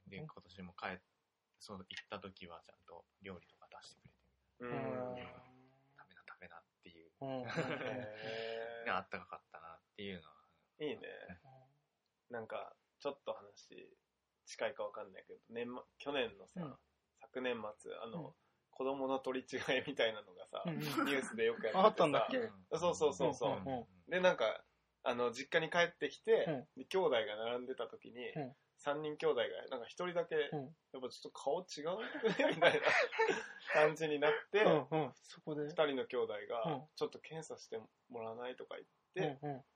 [0.08, 0.99] で今年も帰っ
[1.60, 4.21] そう行った時はちゃんと料理とか出してくれて
[4.60, 4.67] う。
[4.67, 5.17] うん。
[5.17, 5.25] ん。
[5.97, 7.12] 食べな食べなっていう。
[8.93, 10.35] あったかかったなっていうのはえ。
[10.80, 10.98] いいね。
[12.30, 13.90] なんか、ちょっと話
[14.46, 16.76] 近いかわかんないけど、年末、去年のさ、うん。
[17.22, 18.34] 昨年末、あの、うん。
[18.72, 21.80] 子供の取り違いみたいなのがさ、ニュースでよくやっててさ。
[21.80, 22.50] ああったんだっけ？
[22.78, 24.12] そうそうそうそう。
[24.12, 24.62] で、なんか、
[25.04, 26.84] あの、実家に帰ってきて、うん。
[26.84, 28.56] で兄弟が並んでた時に、うん。
[28.78, 30.60] 三人兄弟が、なんか一人だけ、うん。
[30.92, 32.00] やっぱちょっと顔違う？
[32.28, 32.80] ねみたいな
[33.74, 35.14] 感じになって、二、うんうん。
[35.24, 35.70] そこで。
[35.72, 36.48] 人の兄弟うん。
[36.50, 37.78] が、ちょっと検査して
[38.10, 38.94] もらわないとか言って、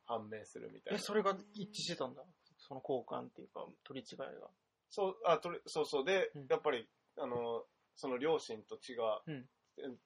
[0.05, 0.99] 判明するみたいな。
[0.99, 2.23] えそれが一致してたんだ？
[2.57, 4.49] その交換っていうか取り違いが
[4.89, 6.05] そう、あ、とりそうそう。
[6.05, 7.63] で、うんやっぱり、あの、
[7.95, 9.45] その両親と血が、うん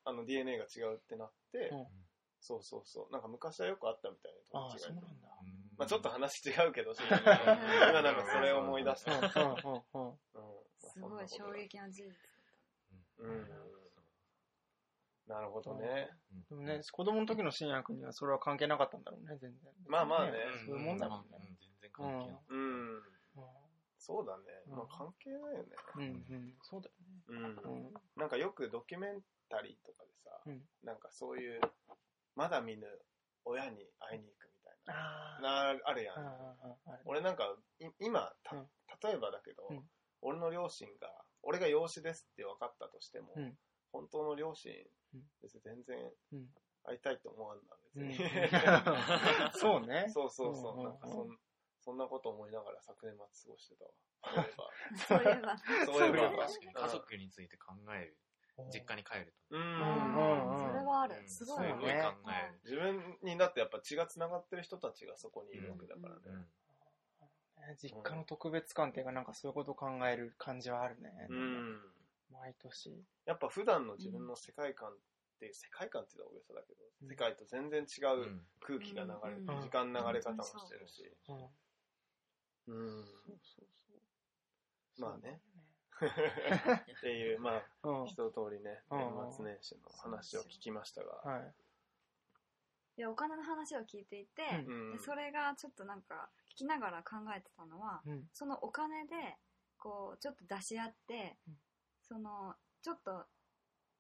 [0.06, 1.86] あの DNA が違うってなって、うん
[2.46, 3.14] そうそうそう。
[3.14, 5.02] なんか昔はよくあったみたいなああ取り違いって。
[5.02, 5.28] そうなんだ
[5.78, 9.14] まあちょっと話違うけど、 今なんかそれを思い出した。
[9.14, 11.52] うんうんうんうんうんすごい衝。
[11.54, 12.12] 撃の事実
[13.20, 13.83] うんうん。
[15.28, 16.10] なるほどね。
[16.50, 19.74] でもね子供の時の新薬にはそれは関係なかったんだろうね全然。
[19.88, 20.32] まあまあね。
[20.66, 21.38] そういうもんだもんね。
[21.40, 21.56] うん。
[21.60, 22.42] 全然関係ない。
[22.50, 22.98] うん。
[22.98, 23.02] う
[23.98, 24.44] そうだね。
[24.68, 24.78] うん。
[24.78, 25.76] まあ関係ないよね。
[25.96, 26.54] んうんうん。
[26.62, 26.94] そうだよ
[27.30, 27.56] うん。
[27.56, 27.62] ね。
[27.64, 27.94] うん。
[28.18, 30.62] なんかよくドキュメンタリーとかでさ、うん。
[30.84, 31.62] なんかそういう、
[32.36, 32.88] まだ見ぬ
[33.46, 36.18] 親に会いに行くみたいあな、なあるやん。
[36.18, 38.34] ああああ俺なんか、い今、
[39.04, 39.84] 例えばだけど、うん。
[40.22, 41.10] 俺の両親が、
[41.42, 43.58] 俺が養子ですって分かったとしても、うん
[43.94, 44.74] 本当の両親、
[45.14, 45.22] うん。
[45.42, 46.50] 別に全然うん。
[46.86, 48.18] 会いたいと思わんな、別に。
[49.56, 50.10] そうね。
[50.10, 51.40] そうそうそう、なんかそん
[51.80, 53.92] そんなこと思いながら昨年末過ごしてたわ。
[54.96, 55.58] そういえば。
[55.86, 56.32] そういえば。
[56.48, 56.74] 確かに。
[56.74, 58.18] 家族について考える。
[58.72, 59.62] 実家に帰るうん。
[59.62, 61.16] うんうんそれはある。
[61.24, 62.60] とすごいそうね考える。
[62.64, 66.48] 自分にだってやっぱ血が繋がってる人たちがそこにいるわけだからね。
[67.78, 71.28] 実家の特別感っていうかなんかそういうことを考える感じはあるね。
[71.30, 71.94] うん。
[72.34, 73.06] 毎年。
[73.26, 74.94] やっぱ普段の自分の世界観っ
[75.40, 77.10] て世界観って言ったら大げさだけど、うん。
[77.10, 78.42] 世界と全然違ううん。
[78.60, 79.62] 空気が流れて、うん。
[79.62, 81.12] 時間流れ方もしてるし。
[81.30, 81.38] うん。
[82.68, 83.06] うん。
[83.06, 83.94] そうそうそ
[84.98, 85.02] う。
[85.02, 85.42] まあね。
[86.04, 88.08] っていう、まあ、うん。
[88.08, 89.00] 一通りね、うん。
[89.00, 91.14] 年末年始の話を聞きましたが。
[91.24, 91.54] はい。
[92.96, 94.92] でお金の話を聞いていて、うん。
[94.94, 98.24] でそれがちょっとなんか聞きながら考えてたのはうん。
[98.34, 99.38] そのお金で
[99.78, 101.58] こうちょっと出し合って、うん
[102.08, 103.26] そのちょっと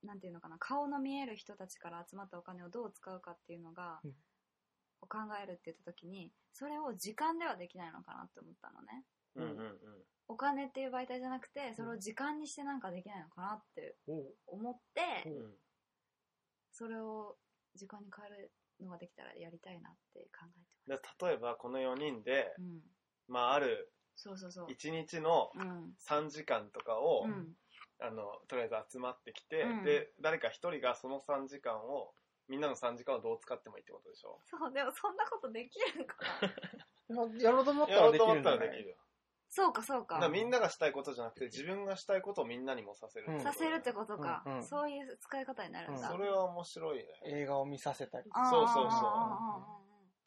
[0.04, 4.12] なんていうのかな顔の見える人たちから集まったお金をどう使うかっていうのが、うん。
[5.04, 9.04] を考えるって言った時にそれを時間ではできないのかなって思ったのね。
[9.36, 9.78] うんうんうん。
[10.30, 13.96] お金っていう媒体じゃなくてそれを時間にしてなんかできないのかなって
[14.48, 15.40] 思ってうんう。
[15.48, 15.52] ん
[16.72, 17.36] それを
[17.76, 20.48] 時間に変えるのができたらやりたいなって考
[20.88, 22.80] えてで例えばこの4人で、ますうん。
[23.28, 24.68] まああるそうそうそう。
[24.68, 25.94] 1日のうん。
[26.08, 27.48] 3時間とかを、うん
[28.04, 29.84] あのとりあえず集まってきて、うん。
[29.84, 32.14] で誰か1人がその3時間を
[32.50, 34.38] みんなの3時間をどう使ってもいいってことでしょ？
[34.46, 36.18] そうでもそんなことできるか
[37.08, 37.24] な。
[37.40, 38.58] やろうと思ったやろうと思っらできるんだね。
[38.60, 38.98] たらできるよ
[39.56, 40.16] そうかそうか。
[40.16, 44.64] だからみんながしたいことじゃなくて自分がしたいことをみんなにもさせるうんさせるってことか、うんうん。
[44.64, 47.06] そういう使い方になるんだ、それは面白いね。
[47.26, 48.30] 映画を見させたり。
[48.34, 49.02] そうそうそう。
[49.06, 49.80] あ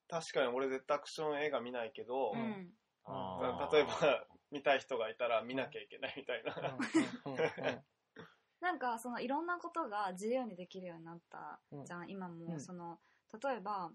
[0.09, 6.55] 確かに俺絶対アクション映画見ないけど、例えば見たい人がいたら見なきゃいけないみたいな、
[8.61, 12.39] なんかそのいろんなことが自由にできるようになったじゃん、今うん。
[12.39, 12.99] もその
[13.43, 13.91] 例えば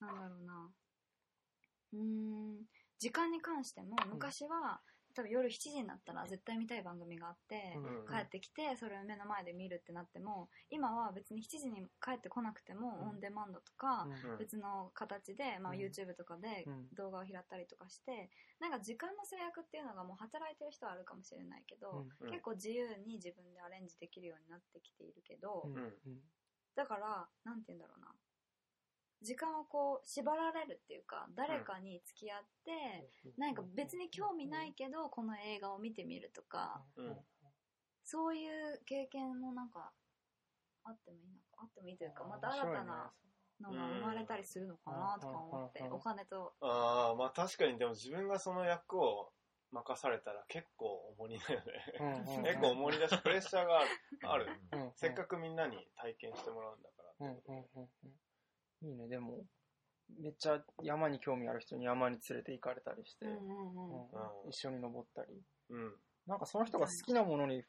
[0.00, 0.70] なんだろうな。
[1.92, 2.66] うーん。
[2.98, 4.80] 時間に関しても昔は、
[5.18, 8.06] 多分夜7時になったら絶対見たい番組があって、うん。
[8.06, 13.08] 帰ってきてそれを目の前で見るってなっても今は別に7時に帰ってこなくても、うん。
[13.08, 14.38] オンデマンドとか、うん。
[14.38, 15.78] 別の形で、まあ、うん。
[15.80, 16.86] YouTube とかでうん。
[16.94, 22.30] 動画を拾ったりとかして、なんか時間の制約っていうのがもう働いてる人はあるかもしれないけど、うん。
[22.30, 25.66] 結構自由に自分でアレンジできるようになってきているけど、
[26.76, 28.14] だからなんて言うんだろうな
[29.22, 37.16] 時間をこう縛られるっていうか誰かに付き合って、なんか別に興味ないけどこの映画を見てみるとか、うん。
[38.04, 39.92] そういう経験もなんか
[40.84, 43.12] あってもいいのかあってもいいというかまた新たな
[43.60, 45.92] のが生まれたりするのかなとか思って、うん。
[45.94, 46.54] お金と。
[46.62, 49.30] ああまあ確かにでも自分がその役を
[49.72, 51.64] 任されたら結構重荷だよね、
[52.24, 53.82] 結構重荷だしプレッシャーが
[54.32, 54.46] ある。
[54.96, 57.34] せっかくみんなに体験してもらうんだから、うん。
[57.34, 57.56] うん。
[57.76, 57.88] うん。
[58.04, 58.12] うん
[58.82, 59.08] いいね。
[59.08, 59.44] でも
[60.20, 65.28] めっちゃ山に興味ある人に山に連れて行かれたりして、うん一緒に登ったり。
[65.70, 65.92] うん。
[66.26, 67.64] なんかその人が好きなものに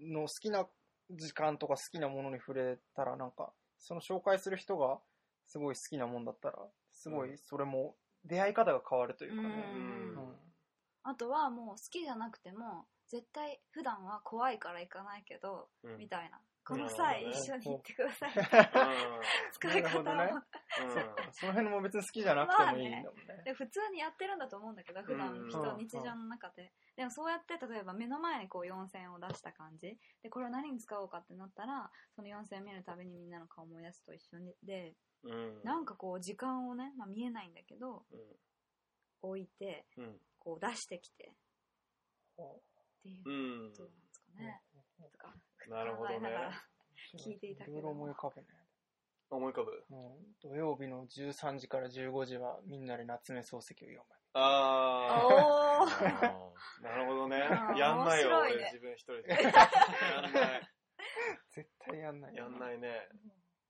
[0.00, 0.66] の好きな
[1.10, 4.98] 時間とか好きなものに触れたらなんかその紹介する人が
[5.46, 6.58] すごい好きなもんだったら
[6.92, 7.94] すごいそれも
[8.24, 10.36] 出会い方が変わるというかね、うんうん。
[11.02, 15.98] あとはもう好きじゃなくても絶対普段は怖いから行かないけど、うん。
[15.98, 18.30] みたいなこうんの際一緒に行ってください。
[18.30, 18.32] う。
[19.52, 20.24] 使い方も、ね。
[20.24, 20.42] ん。
[21.32, 23.42] その辺も別に好きじゃなくてもいいんだもんね。
[23.44, 25.74] で普通にやってるんだと思うんだけど普段人、う。
[25.74, 26.72] ん日常の中で。
[26.96, 29.98] でもそうやって例えば目の前にこう4000を出した感じ。
[30.22, 34.56] でこれを何に使おうかってなったらその4000見るたびにみんなの顔を思い出すと一緒に。
[34.62, 35.62] でうん。
[35.64, 38.36] なんかこう時間をね、まあ、見えないんだけどうん。
[39.20, 40.20] 置いてうん。
[40.38, 41.34] こう出してきて。
[42.36, 43.70] っていううん。
[43.70, 44.62] ことなんですかね、
[45.12, 45.34] とか
[45.68, 46.30] なるほどね。
[47.18, 47.78] 聞いていたけど。
[47.78, 48.46] いろいろ思い浮かぶね。
[49.30, 49.84] 思い浮かぶ？
[49.90, 50.34] うん。
[50.42, 54.04] 土曜日の13時から15時はみんなで夏目漱石を読む。
[54.36, 57.38] あああなるほどね。
[57.78, 58.52] やんないよね。
[58.52, 59.28] 俺自分一人で。
[59.30, 60.70] やんない。
[61.50, 62.34] 絶対やんない。
[62.34, 63.08] やんないね。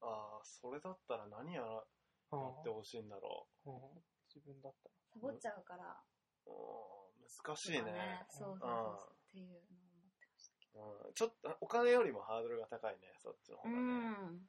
[0.01, 1.83] ああそれだったら何やらっ
[2.63, 3.71] てほしいんだろう。
[3.71, 3.73] ん。
[4.35, 5.85] 自分だったサボっちゃうから。
[6.47, 6.57] ううん。
[7.47, 8.27] 難しいね。
[8.29, 9.17] そうそうそうそう。
[9.29, 9.84] っていうの
[10.75, 11.15] うん。
[11.15, 13.81] ちょっとお金よりもハードルが高いねそっちの方どがね。
[13.81, 13.89] うん。
[14.09, 14.47] うん。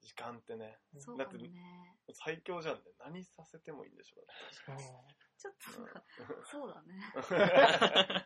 [0.00, 0.78] 時間ってね。
[0.94, 1.00] ら。
[1.00, 2.82] そうかもね最強じゃんね。
[2.98, 4.20] 何させてもいいんでしょ
[4.68, 4.78] うん
[5.38, 5.94] ちょっとなん。
[5.94, 6.02] か
[6.50, 7.00] そうだね。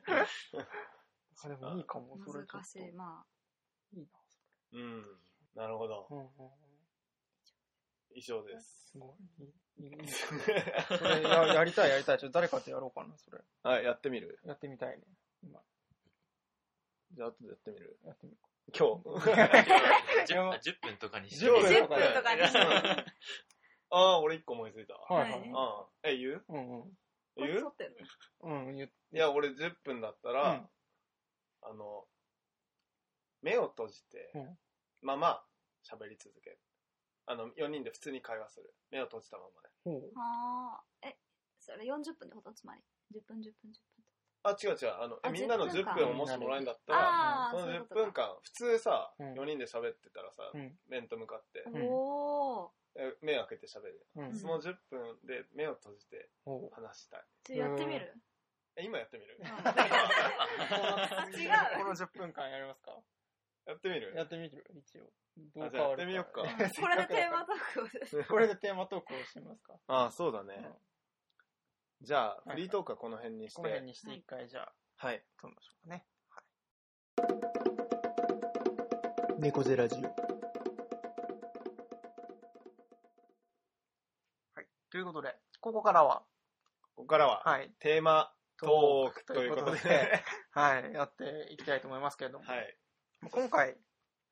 [1.45, 2.57] あでもいいかも、それちょっと。
[2.59, 2.93] 難しい。
[2.93, 3.27] ま
[3.93, 4.19] いいな、
[4.73, 5.21] うん。
[5.55, 6.07] なるほど。
[6.11, 6.51] うんうんうん。
[8.15, 8.91] 以上です。
[8.93, 9.43] すごい。
[9.43, 9.89] いい。
[9.89, 10.09] いい。
[10.09, 10.35] そ
[11.05, 12.19] れややりたいやりたい。
[12.19, 13.43] ちょっと誰かとやろうかな、それ。
[13.63, 14.39] はいやってみる。
[14.45, 15.05] やってみたいね。
[15.43, 15.61] 今、
[17.15, 17.99] じゃあ後でやってみる？
[18.05, 18.49] やってみるか。
[18.79, 19.05] 今日。
[20.33, 20.97] ー 10, 10分。
[20.99, 21.47] とかにして。
[21.47, 22.59] 10 10分分とかにして。
[22.59, 23.05] あ
[23.91, 24.95] あ俺一個思いついた。
[24.95, 25.37] わはいは
[26.05, 26.11] い。
[26.15, 26.45] え言う？
[26.49, 26.97] うんうん。
[27.37, 27.73] 言う？
[28.45, 30.69] うん、言っいや俺10分だったら、うん。
[31.63, 32.07] あの
[33.43, 34.59] 目を閉じて、うん。
[35.03, 35.45] まあまあ
[35.85, 36.59] 喋り続ける。
[37.27, 38.75] あの4人で普通に会話する。
[38.91, 40.11] 目を閉じたままねほう。
[40.17, 41.17] ああえ
[41.61, 42.81] それ40分ってことつまり。
[43.15, 43.92] 10分10分10分
[44.45, 44.95] あ違う違う。
[45.01, 48.01] あのえあみんなの10 10分をもしもらえるんだったらその10そういうことか。
[48.03, 48.37] 分間。
[48.43, 49.33] 普通さ、うん。
[49.35, 50.79] 4人で喋ってたらさ、うん。
[50.89, 51.83] 面と向かって、ん。
[51.87, 54.35] おおえ目開けて喋る、うん。
[54.35, 56.29] その10分で目を閉じて。
[56.73, 57.25] 話したい。
[57.45, 58.13] ちょやってみる？
[58.77, 59.47] え今やってみる、 違う。
[61.77, 62.99] この10分間やりますか？
[63.67, 64.15] やってみる？
[64.17, 64.65] やってみる？
[64.75, 65.11] 一応。
[65.55, 66.43] どあじゃあやってみよっか。
[66.43, 67.57] うんこれでテーマトー
[68.11, 69.75] クをこれでテーマトークをしてみますか？
[69.87, 70.75] ああそうだね、うん
[72.05, 75.23] じゃあいフリートークはこの辺にして、この辺にして一回じゃあ、はい。
[75.41, 76.05] 撮りましょうかね。
[76.31, 76.43] は
[79.39, 79.41] い。
[79.41, 80.01] 猫背ラジオ。
[84.91, 86.25] ということで、ここからは、
[86.97, 89.79] ここからは、はい、テーマトークということで、
[90.51, 92.79] はい、やっていきたいと思いますけれども、はい。
[93.31, 93.79] 今回、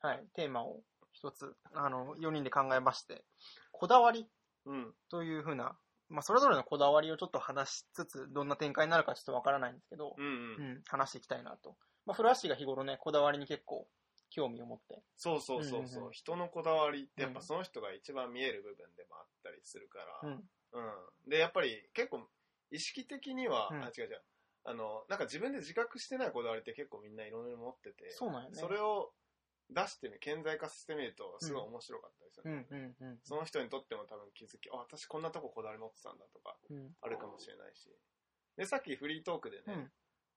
[0.01, 3.25] はい、テーマを一つ、あの、4人で考えまして、
[3.71, 4.29] こだわり
[4.65, 4.95] うん。
[5.09, 5.79] というふうな、
[6.11, 10.29] まあ、それぞれのこだわりをちょっと話しつつ、どんな展開になるかちょっとわからないんですけど、うんう。
[10.29, 11.77] うんん、話していきたいなと。
[12.05, 13.87] まあ、フラッシーが日頃ね、こだわりに結構
[14.31, 15.03] 興味を持って。
[15.17, 20.33] そうそうそうそう、うんうんうん人のこだわりってやっぱうんその人が一番見える部分でもあったりするから、うん。
[20.33, 20.81] う
[21.29, 21.31] ん。
[21.31, 22.27] で、やっぱり結構
[22.71, 24.23] 意識的には、うんあ、違う違う。
[24.65, 28.57] あの、なんか自分で自覚してないこだわりって結構みんないろいろ持ってて、そうなんよね。
[28.57, 29.13] それを
[29.71, 32.51] 出してみ、顕在化してみるとすごい面白かったりする。
[32.51, 33.19] うんうんうん。
[33.23, 36.91] その人にとっても多分気づき、あ、私こんなとここだわり持ってたんだとか、うん。
[37.01, 37.89] あるかもしれないし。
[38.57, 39.93] で、さっきフリートークでね、うん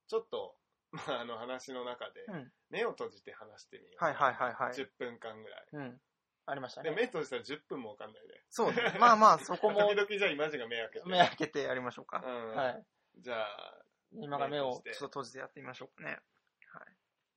[0.08, 0.56] ちょっと、
[0.92, 2.52] まあ、あの話の中で、うん。
[2.70, 4.04] 目を閉じて話してみよう。
[4.04, 4.74] はいはいはいはい。
[4.74, 5.68] 10分間ぐらい。
[5.74, 6.02] うん。
[6.46, 6.96] ありましたで、ね。
[6.96, 8.44] 目閉じたら10分もわかんないで。
[8.50, 8.96] そうね。
[9.00, 11.10] まあまあ、 そこも時々じゃあ今時が目開けて。
[11.10, 12.22] 目開けてやりましょうか。
[12.24, 12.86] うんはい。
[13.18, 16.20] じゃあ、今から目をちょっと閉じてやってみましょうかね。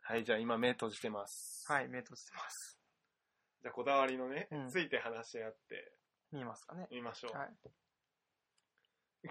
[0.09, 1.64] はい、じゃあ今目閉じてます。
[1.66, 1.83] はい。
[1.83, 2.79] はい、目閉じてます。
[3.61, 5.99] じゃあこだわりのね、うんついて話し合って
[6.31, 6.87] 見えますかね。
[6.92, 7.37] みましょう。
[7.37, 7.57] はい。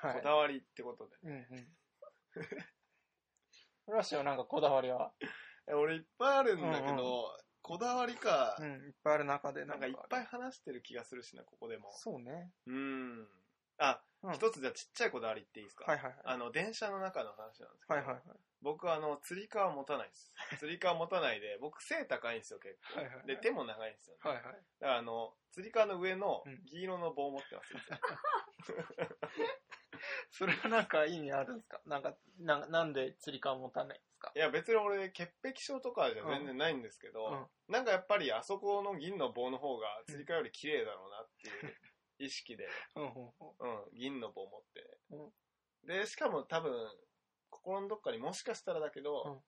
[0.00, 0.14] はい。
[0.22, 1.18] こだわりってことで。
[1.22, 1.46] うんうん。
[3.84, 5.12] フラッシュはなんかこだわりは、
[5.68, 10.26] え俺いっぱいあるんだけど、うんうんこだわりか、うん、いっぱいある中でなんかいっぱいい。
[10.26, 11.92] 話してる気がするしな、ここでも。
[11.92, 12.50] そうね。
[12.66, 13.28] うん。
[13.78, 15.84] あ、うん一つじゃあちっちゃいこだわりっていいですか？
[15.84, 16.20] はいはいはい。
[16.24, 18.22] あの、電車の中の話なんですけど、はいはいはい。
[18.62, 20.32] 僕はあの、釣り革持たないです。
[20.60, 23.00] 釣り革持たないで、僕背高いんですよ、結構。
[23.00, 24.20] はいはいはいで、手も長いんですよね。
[24.22, 24.44] はいはい。
[24.44, 27.98] だからあの、釣り革の上のうん銀色の棒を持ってます、いつも
[30.30, 31.80] それはなんか意味あるんですか？
[31.86, 34.32] なんか、ななんで釣り革持たないんですか？
[34.34, 41.74] いや、別に俺、潔癖症とかじゃ全然ないんですけど、うんなんかやっぱりあそこの銀の棒の方が釣り革より綺麗だろうなっていう
[42.24, 44.98] 意識で、うん銀の棒持って。
[45.10, 45.32] うん
[45.86, 46.72] で、しかも多分、
[47.50, 49.40] 心のどっかにもしかしたらだけど、うん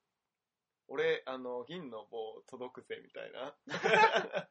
[0.87, 3.57] 俺、あの、銀の棒届くぜ、みたいな。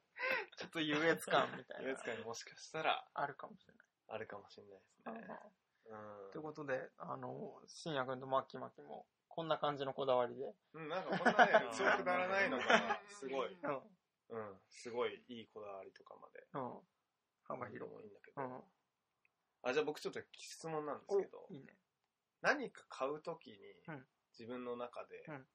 [0.58, 1.90] ちょっと優越感みたいな。
[1.90, 3.74] 優越感にもしかしたらあるかもしれ
[4.08, 5.16] あるかもしれないですない。
[5.16, 5.40] ね。
[5.86, 5.96] う
[6.30, 10.56] んということで、あの、深夜くんとマッキーマキも、こんな感じのこだわりで。
[10.74, 13.82] うん、なんかこんなね、 そうくだらないのが、すごい、うん。
[14.30, 16.48] うん、すごいいいこだわりとかまで。
[16.54, 16.88] うん。
[17.54, 18.42] 幅広もいいんだけど。
[18.42, 18.64] うん。
[19.64, 21.78] あ、じゃあ僕ちょっと質問なんですおけど、いいね。
[22.42, 24.06] 何か買うときにうん、
[24.38, 25.46] 自分の中でうん、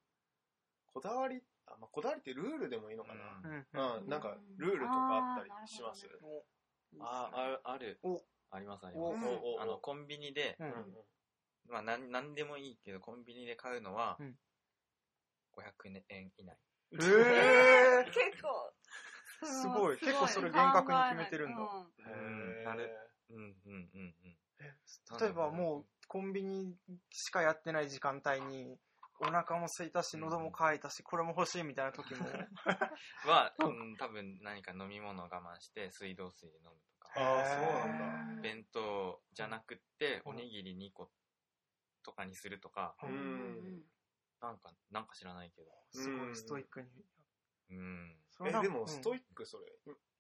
[0.87, 4.00] こだわり、あ、まあ、こだわりってルールでもいいのかな、うん。
[4.00, 6.06] うん、なんかルールとかあったりします？
[6.06, 6.11] ね。
[7.00, 8.00] あある、ある。
[8.02, 8.22] お。
[8.50, 9.26] あります、ありおます。
[9.61, 10.68] あの、コンビニで、うん。
[10.68, 10.94] うん
[11.68, 14.38] まあ、なん、なんでもいいけど、コンビニで買うのはうん、
[15.52, 16.56] 500円以内。
[16.92, 16.96] え
[18.06, 18.72] 結構
[19.42, 22.90] すごい結構それ厳格に決めてるんだ考へーなる
[23.31, 24.37] うん、うん、うん、うん。
[24.61, 26.74] ー、例えばもう、コンビニ
[27.11, 28.77] しかやってない時間帯に、
[29.20, 32.24] お腹も空いたし、喉も渇いたし、これも欲しいみたいな時も。
[33.27, 36.70] は、ううん、多分何か飲み物を我慢して、水道水で飲む
[37.01, 37.12] とか。
[37.16, 41.11] あーそうなんだ弁当じゃなくって、うんおにぎり2個
[42.05, 43.83] とかにするとか、ううんん。
[44.40, 45.70] なんか、なんか知らないけど。
[45.90, 46.88] すごいストイックに。
[47.70, 48.16] うん。
[48.40, 49.66] え、それなんかでもストイックそれ。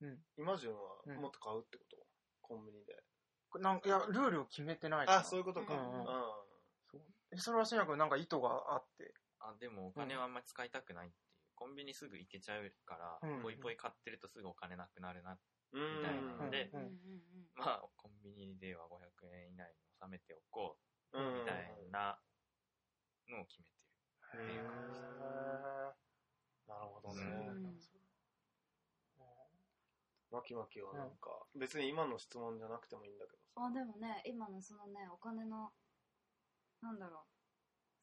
[0.00, 1.96] うんイマジュンはうんもっと買うってこと？
[2.42, 2.92] コンビニで。
[2.92, 5.72] うんなんかいや、ルールを決めてないからあ、そういうことか。
[5.74, 6.04] ううんん。
[6.04, 7.00] そう
[7.32, 9.14] えそれはしなくなんか意図があって。
[9.40, 11.28] あ、でもお金はあんまり使いたくないっていう。
[11.54, 15.38] コンビニすぐ行けちゃうから、うんポイポイ買ってるとすぐお金なくなるな。
[15.72, 16.92] うんみたいなのでうんうんうん
[17.56, 20.78] まあ、コンビニでは500円以内に収めておこ
[21.12, 22.18] う、うんみたいな
[23.28, 23.72] のを決めて
[24.36, 24.44] る。
[24.44, 25.92] へっていう感じー
[26.68, 27.22] なるほどね。
[27.24, 27.78] うん
[30.30, 33.66] マキマキはなんか、別に今の質問じゃなくてもいいんだけどさ。
[33.66, 35.72] あでもね今のそのねお金の
[36.82, 37.26] なんだろう。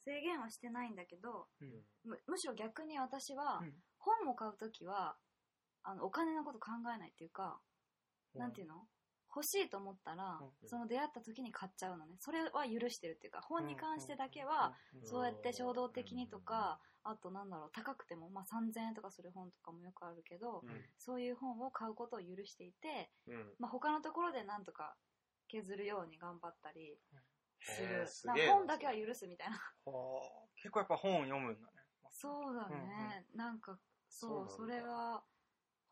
[0.05, 1.85] 制限はしてないんだけどうん。
[2.03, 3.73] むむしろ逆に私は、うん。
[3.97, 5.17] 本を買うときは
[5.83, 7.59] あのお金のこと考えないっていうか、
[8.33, 8.88] なんていうの？
[9.35, 12.15] 欲しいと思ったら、うんその出会った時に買っちゃうのね。
[12.19, 20.69] それは許してるっていうか本に関してだけは、うんそうやって衝動的にとか、あとなんだろう高くても、まあ、3000円とかする本とかもよくあるけど、うん。
[20.97, 23.53] そういう本を買うことを許していて、うん。
[23.59, 24.95] まあ、他のところでなんとか
[25.47, 26.97] 削るように頑張ったり
[27.61, 29.57] すへる本だけは許すみたいな。
[29.86, 30.45] はあ。
[30.55, 31.73] 結構やっぱ本を読むんだね。
[32.09, 33.77] そうだね、なんか
[34.07, 35.21] そうそれは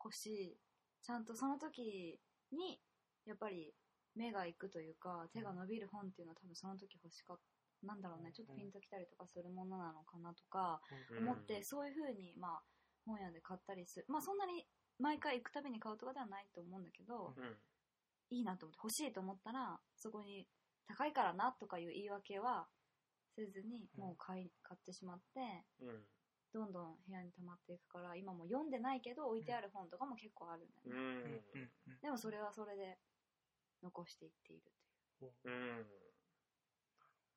[0.02, 0.58] 欲しい。
[1.02, 2.18] ちゃんとその時
[2.50, 2.80] に
[3.26, 3.72] やっぱり
[4.14, 7.42] 目が行くというか手が伸びる本っていうのは多分その時欲しかった。
[7.84, 10.80] なんだろうねちょっとピンときたりとかするものなのかなとか
[11.20, 12.62] 思って、そういうふうにまあ
[13.04, 14.06] 本屋で買ったりする。
[14.08, 14.64] まあそんなに
[14.98, 17.60] 毎回行くたびに買うとかではないと思うんだけど、うん。
[18.30, 20.46] いいなと思って欲しいと思ったらそこに
[20.88, 22.66] 高いからなとかいう言い訳は
[23.36, 24.00] せずにうん。
[24.00, 25.40] もう買い買ってしまって
[25.82, 26.00] うん。
[26.54, 31.42] どんどん部屋に溜まっていくから今も読んでないけど置いてある本とかも結構あるんだよね、
[32.00, 32.96] でもそれはそれで
[33.84, 34.72] 残していっている
[35.20, 35.50] というう。
[35.50, 35.86] ん。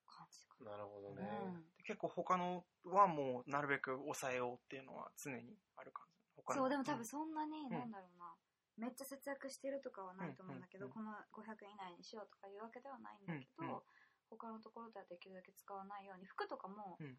[0.08, 0.78] 感じかな。
[0.78, 1.62] るほどな、ね。
[1.86, 6.54] 結構他のはもうなるべく抑えようっていうのは常にある感じ？
[6.56, 7.70] そうでも多分そんなに、ん。
[7.70, 8.34] なんだろうな。
[8.78, 13.82] めっちゃ節約してるとかはないと思うんだけど、うんこの500円以内にしようとかいうわけではないんだけど、うんうん
[14.30, 17.18] 他のところではできるだけ使わないように服とかもうん。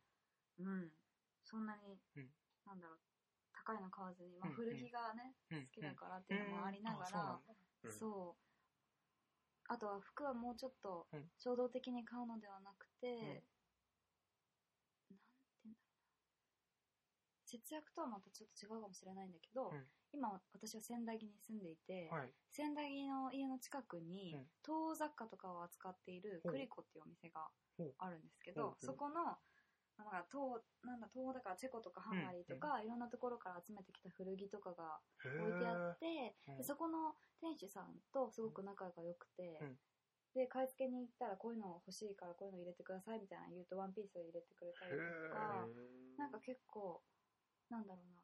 [0.61, 0.93] うん、
[1.43, 2.29] そんなに、うん。
[2.66, 2.99] なんだろう
[3.53, 5.64] 高いの買わずに、まあ、うん古着がね、うん。
[5.64, 7.41] 好きだからっていうのもありながら、
[7.89, 8.47] そう
[9.69, 11.31] あとは服はもうちょっとうん。
[11.39, 13.45] 衝動的に買うのではなくて、
[15.11, 15.75] なんて言うんだろうな。
[17.45, 19.87] 節約とはまたちょっと違うかもしれないんだけど、うん。
[20.12, 22.33] 今私は千駄木に住んでいて、はい。
[22.51, 24.47] 千駄木の家の近くにうん。
[24.64, 27.95] 東雑貨とかを扱っているほうクリコっていうお店がほう。
[27.99, 28.64] あるんですけほう。
[28.64, 28.75] ほう。
[28.75, 29.39] どそこの
[29.99, 36.57] なんか東なんだ東だからチェコとかハンガリーとか、いろんなところから集めてきた古着とかが置置いてあって、うん。
[36.59, 39.78] でそこの店主さんとすごく仲が良くて、うん。
[40.34, 45.66] で買い付けに行ったらこういうの欲しいからこういうの入れてくださいみたいな言うとワンピースを入れてくれたりとか
[46.16, 47.03] なんか結構
[47.70, 48.22] なんだろうな。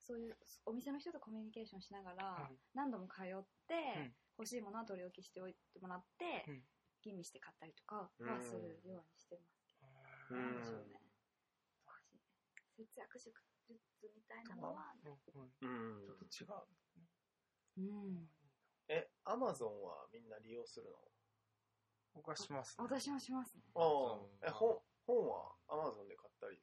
[0.00, 0.34] そういう
[0.66, 2.56] お店の人とコミュニケーションしながらうん。
[2.74, 4.12] 何度も通って、うん。
[4.42, 6.64] 欲しいものは取り置きしておいてもらって、うん。
[7.04, 9.59] 吟味して買ったりとかはするようにしてます
[10.30, 10.94] なんでしょうね
[12.76, 13.34] 節約術
[14.02, 16.06] みたいなのは、うんうんうん。
[16.06, 16.66] ちょっと違う。
[17.78, 18.28] うん、
[18.88, 20.86] え、アマゾンはみんな利用する
[22.14, 22.84] 僕はしますね。
[22.84, 24.48] 私もしますねのああ。
[24.48, 26.58] え、本、本はアマゾンで買ったり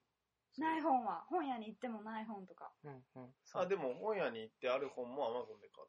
[0.58, 3.36] ない本は本屋に行ってもない本とかうんうん。
[3.54, 5.88] あ、でも本屋に行ってある本もアマゾンで買う。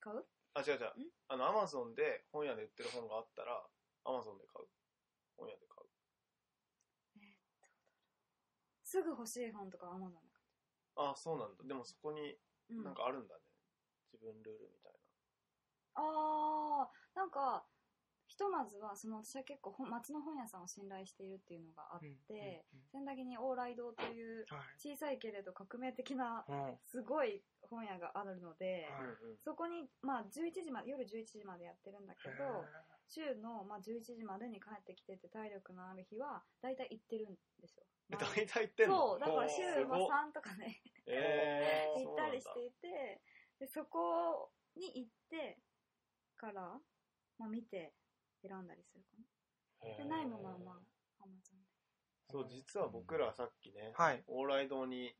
[0.00, 0.26] 買う？
[0.54, 0.92] あ、違う違う。
[1.28, 3.66] あの、アマゾンで本屋で売ってる本があったら、
[4.04, 4.68] アマゾンで買う。
[5.36, 5.88] 本屋で買う。
[7.16, 7.66] えーっと
[8.86, 10.36] すぐ欲しい本とかアマゾンで
[10.94, 11.64] あ、そうなんだ。
[11.66, 12.38] でもそこに
[12.70, 13.40] なんかあるんだね。
[14.12, 14.92] 自分ルールみたい
[15.96, 17.66] あーなんか
[18.28, 24.78] ひとまずはその私は結構本町の本屋さんを信頼しているっていうのがあって、うんうん千駄木に往来堂というはい。
[24.78, 26.78] 小さいけれど革命的なうん。
[26.86, 29.12] すごい本屋があるので、はいな。
[29.20, 29.36] うんうん。
[29.44, 32.64] そこに、まあ、11時まで夜11時までやってるんだけど
[33.08, 37.84] 週の、まあ、11時までに帰ってきてて体力のある日は大体行ってるんですよ。
[38.10, 38.96] 大体行ってんの？
[38.96, 43.20] そうだから週ますごっあ3とかねえー、 行ったりしていて
[43.58, 45.58] でそこに行って
[46.36, 46.80] から、
[47.38, 47.94] まあ、見て
[48.42, 49.16] 選んだりするか
[49.88, 51.66] なでないものはまあアマゾン
[52.28, 54.24] そう、実は僕らさっきね、はい。
[54.28, 55.14] 往来堂に。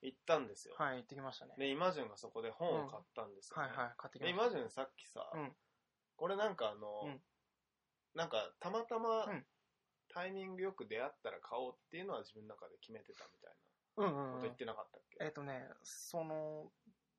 [0.00, 0.74] 行ったんですよ。
[0.78, 1.54] はい、行ってきましたね。
[1.58, 4.58] で、イマジュンがそこで本を買ったんですよ、ねはいはい、買ってきで、ました。
[4.58, 5.52] イマジュンさっきさ、うん
[6.18, 7.20] これなんかあの、うん。
[8.14, 9.44] なんかたまたまうん。
[10.10, 13.54] タイミングよく出会ったら買おうっていうのは自分の中で決めてたみたい
[13.98, 14.30] うんうんうん。
[14.30, 14.56] なこと言っ。
[14.56, 16.72] てなかったっけ、えっ、とね、その、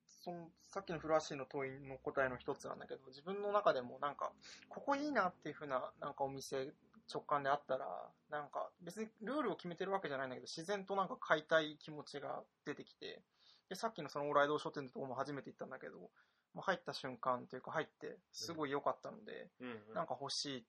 [0.07, 4.31] その、さっきのフラッシーの問いの答えの一つなんだけど、自分の中でもなんか、
[4.67, 6.73] ここいいなっていう風な、なんかお店
[7.11, 7.87] 直感であったら、
[8.29, 13.21] なんか別にルールを決めてるわけじゃないんだけど、自然となんか買いたい気持ちが出てきて、
[13.69, 16.09] で、さっきのそのオーライド書店のところも初めて行ったんだけど、
[16.53, 19.93] もう入った瞬間というか入ってすごい良かったので、うんうん。
[19.93, 20.65] なんか欲しい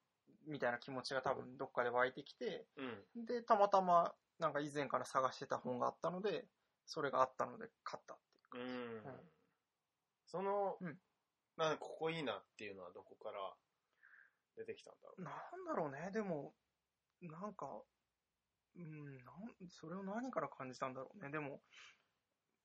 [0.46, 2.66] みたいな気持ちが多分どっかで湧いてきて、
[3.16, 3.26] うん。
[3.26, 6.46] で、たまたまなんか以前から探してた本があったので、
[6.86, 8.18] それがあったので買ったっ
[8.52, 8.64] ていう。
[8.64, 8.94] うん。
[8.94, 9.02] うん
[10.26, 10.96] その、うん
[11.56, 13.54] なんかここいいなっていうのはどこから
[14.56, 15.22] 出てきたんだろう？
[15.22, 16.54] なんだろうね、でも、
[17.20, 17.66] なんか、
[18.76, 21.30] うん、なんそれを何から感じたんだろうね。
[21.30, 21.60] でも、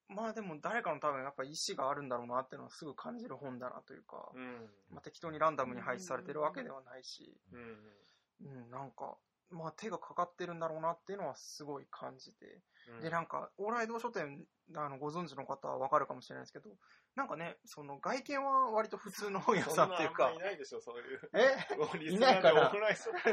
[0.08, 4.70] まあでも誰かの多分やっぱ意思があるんだろうなっていうのはすぐ感じる本だなというか、うん。
[4.92, 8.48] まあ、適当にランダムに配置されてるわけではないし、うん。
[8.48, 9.18] うん、なんか、
[9.50, 12.62] まあ手がかかってるんだろうなっていうのはすごい感じて。
[12.90, 13.02] うん。
[13.02, 14.46] で、なんか、往来堂書店、
[14.76, 16.70] あの、ご存知の方はわかるかもしれないですけど、
[17.16, 21.30] なんかね、その外見は割と普通の本屋さんっていうかい、ないでしょ、そういう。
[21.34, 22.18] え？
[22.20, 22.72] ないから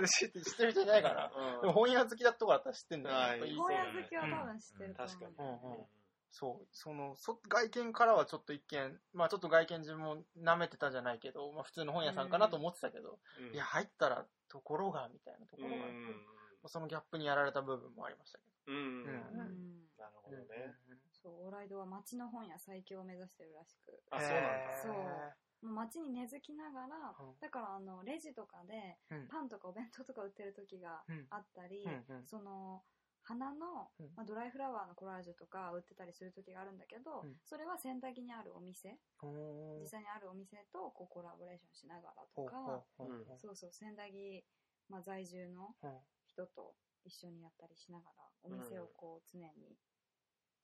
[0.07, 1.33] 知って知ってる人いないから。
[1.73, 5.35] 本屋好きだとかだったら知ってんだよ、本屋好きは多分知ってる確かに。
[5.37, 5.87] うんうん
[6.33, 13.55] そう、その、そ外見からはちょっと一見、まあちょっと外見自分も舐めてたじゃないけど、まあ普通の本屋さんかなと思ってたけど、うん。
[13.55, 15.71] いや、入ったら、ところが、みたいなとこうん。
[15.71, 18.77] ろが、そのギャップにやられた部分もありましたけうん。
[18.77, 18.83] うん。
[18.83, 19.13] うん。
[19.13, 19.89] うん。
[19.99, 20.37] なるほど。
[20.39, 20.75] どね。
[21.23, 24.03] そうオーライドは町の本屋最強を目指してるらしく。
[24.11, 24.75] あ、そうなんだ。
[24.83, 25.67] そう。
[25.67, 27.35] もう街に根付きながら、うん。
[27.41, 29.29] だからあのレジとかでうん。
[29.29, 31.27] パンとかお弁当とか売ってる時がうん。
[31.29, 32.27] あったり、うんうん。
[32.27, 32.83] その
[33.23, 34.07] 花の、うん。
[34.17, 37.37] まあ、ドライフラワーのコラージュとか売ってたりする時があるんだけど、うん。
[37.45, 38.99] それは仙台にあるお店。
[39.23, 39.83] おー。
[39.83, 44.45] 実際にあるお店とこうコラボレーションしながらとか、ほうんそうそう仙台、
[44.89, 45.99] まあ、在住のうん。
[46.27, 49.77] 人と一緒にやったりしながらお店をこう常に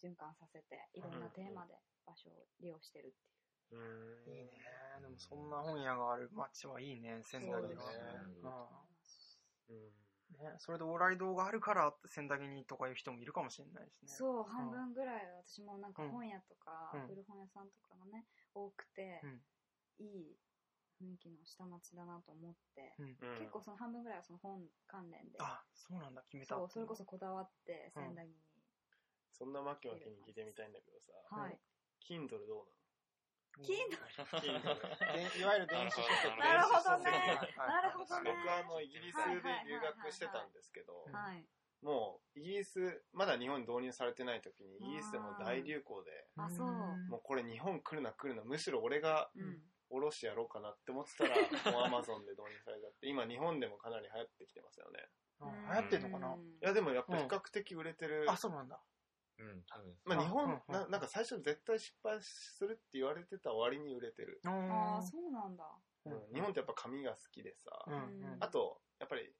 [0.00, 1.74] 循環させていろんなテーマで
[2.06, 3.82] 場所を利用してるっていう。
[4.26, 4.32] うん。
[4.32, 4.50] いいね
[5.02, 7.82] でもそんな本屋がある街はいいね仙台には。
[7.82, 8.20] そうだね。
[9.68, 9.76] うん。
[9.76, 14.08] うんね、それで往来堂があるから千駄木にとかいう人もいるかもしれないしね。
[14.08, 18.24] そう、半分ぐらい私もなんかうん本屋とか、うん古本屋さんとかがね、
[18.54, 19.40] 多くて、うん
[19.98, 20.38] いい
[21.02, 23.16] 雰囲気の下町だなと思って、うん。
[23.20, 26.54] うん結構その半分ぐらいはその本関連で、あ、そうなんだ、決めた。
[26.54, 28.34] そう、それこそこだわって仙台に、
[29.32, 31.58] そんなマキマキに聞いてみたいんだけどさ、はい。
[32.02, 32.87] Kindle どうキン
[33.58, 36.38] なの Kindle でいわゆる電子書籍。
[36.38, 37.10] なるほどね
[37.56, 41.44] はいなるほどね僕はあのイギリスで留学してたんですけど、はい。
[41.82, 49.62] もうイギリス、まだ日本に導入されてない時にイギリスでも大流行で、あそうもうこれ日本来るな来るな、むしろ俺がうん。
[49.90, 51.30] おろしやろうかなって思ってたら、
[51.72, 55.08] もうアマゾンで導入されちゃって、今日本でもかなり流行ってきてますよね。
[55.40, 56.34] うん流行ってんのかな？
[56.34, 58.26] うんいやでもやっぱ比較的売れてる。
[58.28, 58.78] あ、そうなんだ。
[59.38, 59.94] うん、多分。
[60.04, 64.40] まあ日本、うんななんか最初絶対失敗するって言われてた割に売れてる。
[64.44, 65.64] ああ、そうなんだ。
[66.06, 69.32] ううん日本ってやっぱ紙が好きでさ、うんうんあと、やっぱり、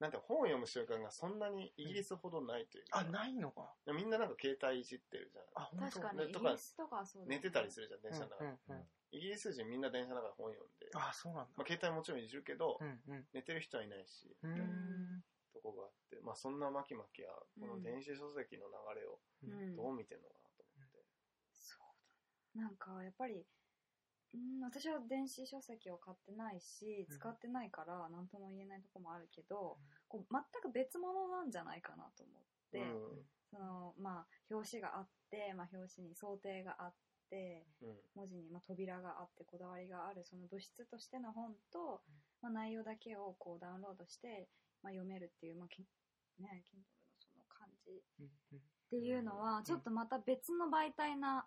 [0.00, 3.74] なんて本を読む習慣がそんなにイギリスほどないというか、あ、ないのか。
[3.86, 5.44] みんななんか携帯いじってるじゃん。
[5.54, 8.44] あ、本当確かに、イとかギリスとかはそうね寝てたりするじゃん、電車の中で。
[8.44, 11.50] うんうんうんイギリス人みんな電車の中で本読んで、あ、そうなんだ。
[11.56, 13.24] まあ、携帯もちろんいじるけど、うんうん。
[13.32, 15.22] 寝てる人はいないし、うーん。
[15.64, 19.76] とこがあって、まあそんなマキマキは、この電子書籍の流れをうん。
[19.76, 21.00] どう見てるのかなと思って。
[21.56, 22.68] そうだな。
[22.68, 23.46] んかやっぱり
[24.34, 27.16] うん私は電子書籍を買ってないしうん。
[27.16, 33.24] 使ってないから何とも言えないとこもあるけど、こう全く別物なんじゃないかなと思って、うん。
[33.48, 36.94] そのまあ表紙があって、まあ、表紙に想定があっ
[37.30, 37.96] てうん。
[38.14, 42.02] 文字にまあ扉があってこだわりがあるその物質としての本と、
[42.42, 44.48] まあ、内容だけをこうダウンロードして、
[44.84, 45.80] まあ、読めるっていう、まあき
[46.38, 46.84] ね、Kindle の
[47.18, 48.02] その感じ。
[48.52, 48.60] っ
[48.90, 51.46] ていうのはちょっとまた別の媒体な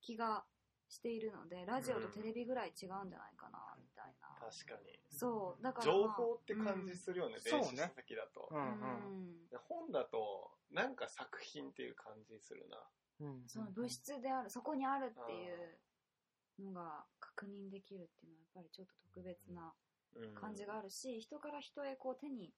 [0.00, 0.42] 気が
[0.88, 4.98] しているのでラジオとテレビぐらい違うんじゃないかなみたいな、確かに。
[5.10, 7.44] そうだから、まあ、情報って感じするよね、うん。
[7.44, 7.82] 電子そうね。
[7.94, 8.48] 書籍だと。
[8.50, 9.44] うんううん。
[9.44, 12.82] んで本だと、なんか作品っていう感じするな。
[13.20, 13.44] うん。
[13.46, 19.74] その物質であるそこにあるっていうのが確認できるっていうのはやっぱりちょっと特別な
[20.16, 20.34] うん。
[20.34, 22.50] 感じがあるし、人から人へこう手に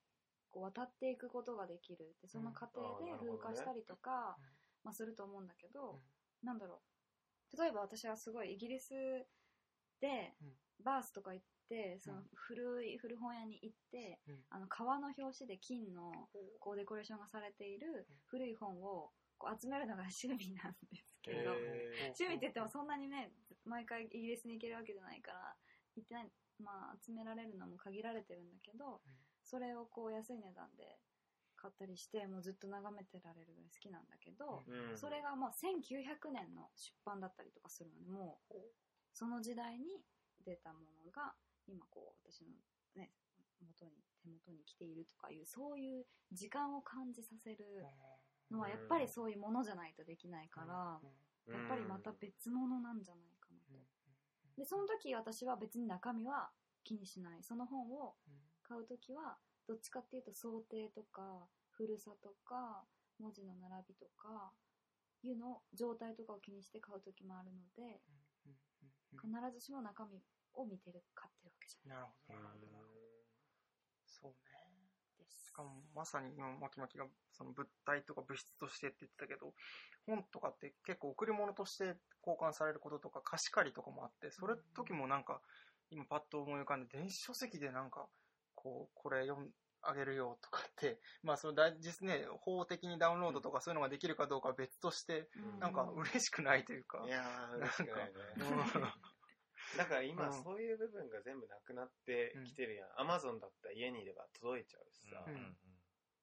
[0.51, 2.15] こう渡っていくことができる。
[2.23, 4.37] でその過程で風化したりとか、
[4.85, 6.01] まあ、すると思うんだけど、
[6.43, 6.81] なんだろ
[7.53, 7.57] う。
[7.57, 8.91] 例えば私はすごいイギリス
[10.01, 10.53] でうん。
[10.83, 12.25] バースとか行ってそのうん。
[12.35, 14.39] 古い古本屋に行って、うん。
[14.51, 16.29] あの革の表紙で金の
[16.59, 23.33] こうデコレーションがされている古い本をこう集めるのが趣味なんですけど、へ趣味って言ってもそんなにね
[23.65, 25.55] 毎回イギリスに行けるわけじゃないから
[25.97, 26.29] 行ってない
[26.63, 29.01] まあ集められるのも限られてるんだけど、
[29.51, 31.01] それをこう安い値段で
[31.57, 34.97] 買ったりしてもうずっと眺めてられるぐらい好きなんだけど、うん。
[34.97, 38.55] それがもう1900年の出版だったりとかするのでもう
[39.13, 39.99] その時代に
[40.47, 41.35] 出たものが
[41.67, 42.55] 今こう私の
[42.95, 43.11] ね
[43.61, 43.93] 元に
[44.23, 47.67] 手元に来ているとかいうそういう時間を感じさせる
[48.51, 51.01] のはやっぱりそういうものじゃないとできないから、
[51.49, 53.81] やっぱりまた別物なんじゃないかなと。
[54.57, 56.51] でその時私は別に中身は
[56.85, 57.43] 気にしない。
[57.43, 58.15] その本を
[58.71, 59.35] 買う時は
[59.67, 62.87] どっちかっていうと想定とか古さとか
[63.19, 64.55] 文字の並びとか
[65.27, 67.99] いうの状態とかを気にして買う時もあるので
[69.19, 70.23] 必ずしも中身
[70.55, 73.01] を見てる買ってるわけじゃなるほどうんなるほどなるほど。
[74.07, 74.71] そうね。
[75.19, 75.51] ないです。
[75.51, 79.53] しかもまさに今マキマキがその物体とか物質としてって言ってたけど
[80.07, 85.41] 本とかって結構贈り物として交換されることとか貸し借りとかもあってそれ時もなんか
[85.91, 88.07] 今パッと思い浮かんで電子書籍でなんか
[88.63, 89.51] こうこれ読ん
[89.83, 95.59] あげるよとかって まあその大実ね法的にダウンロードとかそういうのができるかどうかは別としてうん。
[95.59, 97.03] なんか嬉しくないというか。
[97.07, 98.21] いやー、嬉しくないね。
[98.37, 99.79] うん。
[99.79, 100.43] だから今、うん。
[100.43, 103.01] そういう部分が全部なくなってきてるやん。
[103.01, 105.59] アマゾンだったら家にいれば届いちゃうしさ、ううんん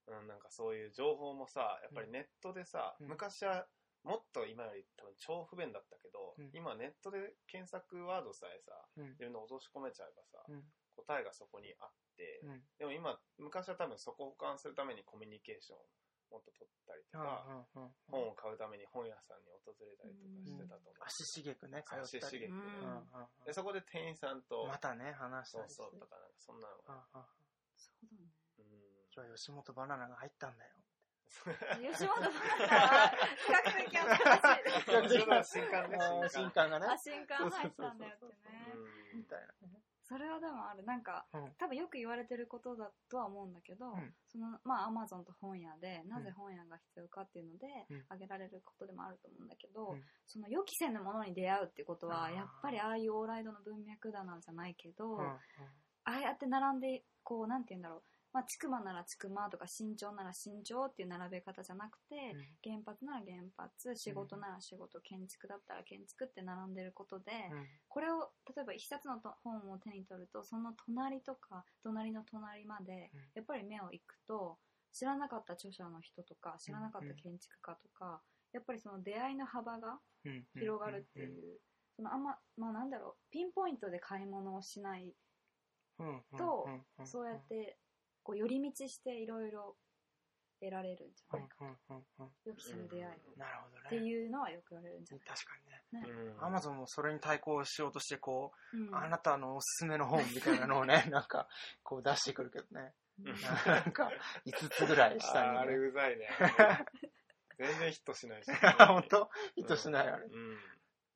[0.07, 0.27] うん。
[0.27, 3.07] なんかそういう情報もさ、やっぱりネットでさ、うん。
[3.07, 3.67] 昔は
[4.03, 6.51] もっと今より多分超不便だったけど、うん。
[6.53, 9.09] 今ネットで検索ワードさえさ、うん。
[9.09, 10.63] 自分で落とし込めちゃえばさ、うん
[10.97, 12.61] 答えがそこにあって、うん。
[12.81, 15.85] でも今、昔は多分そこを保管するためにコミュニケーションを
[16.33, 21.03] もっと取ったりとか、うんうんうん本を買うために本屋さんに訪れたりとかしてたと思う。
[21.03, 22.23] 足しげくね通ったり。
[22.23, 22.55] 足しげくね。
[22.55, 23.29] うんうんうん。
[23.41, 25.83] うんでそこで店員さんと、またね話したそうりして。
[25.83, 27.27] そうとかなんかそんなのが、うんうん。
[27.75, 28.31] そうだね。
[28.59, 28.81] うん。
[29.11, 30.71] 今日は吉本バナナが入ったんだよ。
[31.93, 34.63] 吉本だったら、比較的新しい。
[35.37, 35.59] です。
[35.59, 36.29] 比較的新刊ね。
[36.29, 36.87] 新刊がね。
[36.87, 36.97] あ、。
[36.97, 38.73] 新刊入ったんだよってね。
[39.13, 39.53] みたいな。
[40.07, 40.83] それはでもある。
[40.85, 41.51] なんか、うん。
[41.59, 44.13] 多分よく言われてることだとは思うんだけど、うん。
[44.31, 47.99] その、まあ、アマゾンと本屋で、なぜ本屋が必要かっていうので、うん。
[48.07, 50.03] 挙げられることでもあると思うんだけど、うん。
[50.25, 55.25] その予期せぬものに出会うってことは、やっぱりああいうオーライドの文脈だなんじゃないけど、うん。
[55.25, 55.39] あ
[56.05, 58.03] あやって並んで、こう、なんて言うんだろう。
[58.33, 67.67] まあ、ちくまならちくまとか身長なら身長っていう並べ方じゃなくて、原発なら原発、仕事なら仕事、建築だったら建築って並んでることで、うん。
[67.89, 73.21] これを例えば一冊のと本を手に取るとその隣とか隣の隣までうん。
[73.33, 74.59] やっぱり目を行くと
[74.91, 78.21] 知らなかった著者の人とか知らなかった建築家とか
[78.53, 80.45] やっぱりその出会いの幅がうん。
[80.59, 81.59] 広がるっていう
[81.95, 85.15] そのあんままあなんだろうピンポイントで買い物をしない
[85.99, 86.23] うん。
[86.35, 86.85] とうん。
[86.99, 87.05] うん。
[87.05, 87.77] そうやって
[88.27, 89.77] こう寄り道していろいろ
[90.59, 93.03] 得られるんじゃないかうんうんうん予期せぬ出会い
[93.37, 93.83] なるほどね。
[93.85, 95.51] っていうのはよく言われるんじゃない確か
[95.93, 96.37] にね。
[96.37, 101.47] うんアマゾンもそれに対抗しようとして、こう、うんあなたのおすすめの本みたいなのをね、 なんか、
[101.83, 102.93] こう出してくるけどね。
[103.65, 104.11] なんか、
[104.45, 105.57] 5つぐらい下に、ね。
[105.57, 106.27] あーあれうざいね。
[107.57, 108.51] 全然ヒットしないし。
[108.77, 109.29] 本当？
[109.55, 110.25] ヒットしない、あれ。
[110.25, 110.59] うん。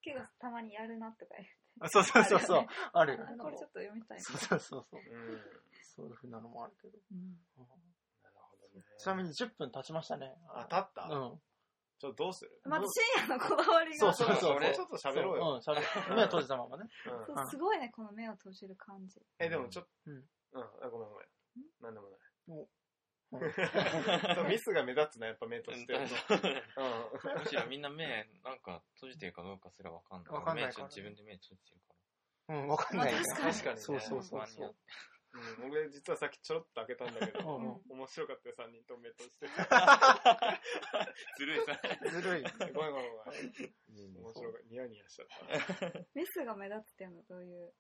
[0.02, 2.68] けどたまにやるなとか言ってあそうそうそうそう。
[2.94, 3.36] あるよね。
[3.40, 5.02] あこれちょっと読みたいなそうそうそうそう。
[5.02, 5.42] うん。
[5.96, 6.98] そういうふうなのもあるけど。
[7.12, 8.84] うんなるほどね。
[8.98, 10.34] ちなみに10分経ちましたね。
[10.50, 11.04] あ、立った？
[11.10, 11.42] うん。
[12.00, 12.52] ちょっとどうする？
[12.66, 14.56] また深夜のこだわりがそうそうそう。
[14.58, 15.44] 俺ちょっと喋ろうよ。
[15.54, 15.76] うん、喋
[16.10, 16.16] る。
[16.16, 16.86] 目を閉じたままね。
[17.28, 20.24] うんそうすごいねこの目を閉じる感じえ、でもちょっと、ううんん。
[20.84, 21.28] あごめんごめん。
[21.82, 22.20] なんでもない。
[22.48, 22.68] お
[24.36, 26.36] そうミスが目立つな、やっぱ目閉じてると。
[26.36, 27.40] うん。
[27.40, 28.06] むしろみんな目、
[28.44, 30.34] なんか閉じてるかどうかすらわかんない。
[30.34, 31.96] わかんない目から自分で目閉じてるか
[32.50, 34.76] うん、わかんない確かにそうそうそう不安になっそう。
[35.34, 39.48] うん、俺実はさっきちょろっと開けたんだけど、うんうん面白かったよ、3人とも目閉じて。
[41.38, 41.80] ずるいさ。
[42.10, 42.44] ずるい。
[42.74, 44.18] ごめんごめんごめん。
[44.18, 44.54] 面白い。
[44.70, 45.28] ニヤニヤしちゃっ
[45.92, 46.00] た。
[46.14, 47.74] ミスが目立つっていうのはどういう？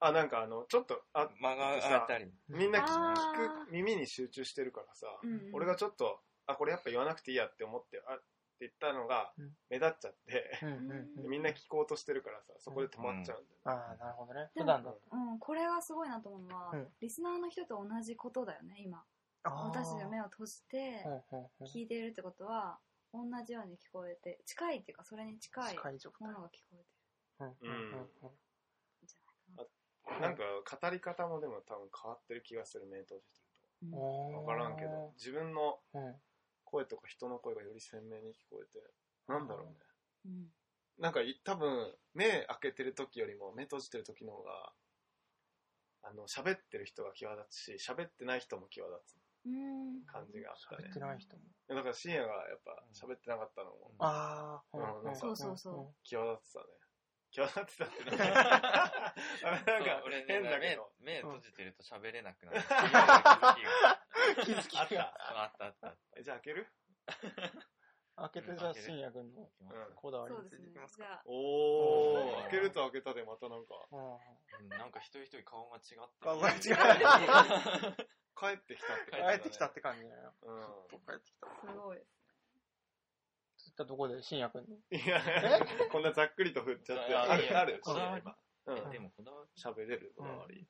[0.00, 2.32] あ、なんかあの、ちょっと、あ、間が空いたり。
[2.48, 8.18] みんな聞あく、耳に集中してるからさ、うんうん俺がちょっと、あ、これやっぱ言わなくていいやって思って、あ
[8.60, 10.58] 言ったのがうん、目立っちゃって。
[11.28, 13.62] みんな聞こうとしてるからさ、そこで止まっちゃうんだよね。
[13.64, 14.50] ああ、なるほどね。
[14.54, 15.00] でも普段だと。
[15.10, 16.92] うんこれがすごいなと思うのは、うん。
[17.00, 19.04] リスナーの人と同じことだよね今。
[19.42, 21.04] 私が目を閉じて
[21.60, 22.80] 聞いているってことは
[23.12, 25.82] 同じように聞こえて近いっていうかそれに近いも
[26.32, 26.94] のが聞こえて
[27.40, 27.56] うん。
[27.60, 27.90] うん。
[27.90, 30.20] ないかな。
[30.20, 30.42] なんか、
[30.80, 33.40] 語り方もでも多分変わってる気がする、目閉じて
[33.82, 33.96] ると。
[33.96, 34.36] おー。
[34.36, 36.14] わからんけど、自分のうん
[36.74, 38.82] 声とか人の声がより鮮明に聞こえて、
[39.28, 39.74] なんだろうね。
[40.26, 40.46] うん
[40.96, 44.72] なんかい多分、目開けてる時よりも目閉じてる時の方が、
[46.04, 51.00] あの、喋ってる人が際立つし、喋ってない人も際立つうん感じがあったね喋って。
[51.00, 51.42] ない人も。
[51.68, 54.78] だから深夜がやっぱ喋ってなかったのもああ、
[55.10, 56.66] うそうそうそう際立ってたね。
[57.32, 59.14] 際立ってたってなんか、
[59.66, 60.93] なんか俺ね変だけど。
[61.04, 62.60] 目目閉じてると喋れなくなる。
[64.44, 65.14] 気づきが気づきが。
[65.18, 66.66] あったあったあっえじゃあ開ける？
[68.16, 69.74] 開けてじゃあ、深夜君のた。
[69.74, 71.22] うんこだわりにそうですねついていきますか。
[71.26, 73.74] おおーー、開けると開けたでまたなんか、
[74.78, 76.00] なんか一人一人顔が違ってる。
[76.20, 76.58] 顔が違う
[78.36, 80.34] 帰ってきたって帰感じだねってきたって感じだよ。
[80.42, 81.46] う帰ってきた。
[81.60, 82.08] すごいです
[83.56, 84.76] そういったとこで深夜君の。
[84.76, 84.78] ん。
[84.94, 85.20] いや、
[85.90, 87.14] こんなざっくりと振っちゃって。
[87.14, 88.24] ある、ある、こだわり。
[88.66, 88.78] うん。
[88.78, 90.12] えでもこだわり喋れる？
[90.16, 90.66] こだわり。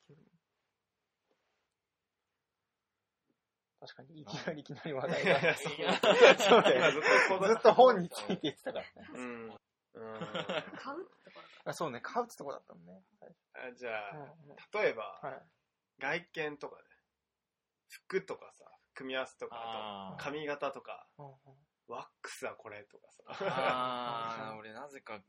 [3.80, 5.55] 確かに、いきなりいきなり話題が。
[5.57, 5.70] そ
[6.59, 8.90] うだよ今ずっとこだずっと本について言ってたからね。
[9.14, 9.24] うん。
[9.47, 9.55] うん。
[9.55, 13.03] 買うってところあそうね、買うってとこだったもんね。
[13.55, 15.42] あじゃあ、うんうん例えば、はい。
[16.01, 16.82] 外見とかね、
[17.88, 18.64] 服とかさ、
[18.95, 21.34] 組み合わせとか、と髪型とか、うんうん
[21.86, 23.24] ワックスはこれとかさ。
[23.47, 25.20] ああ、 俺なぜか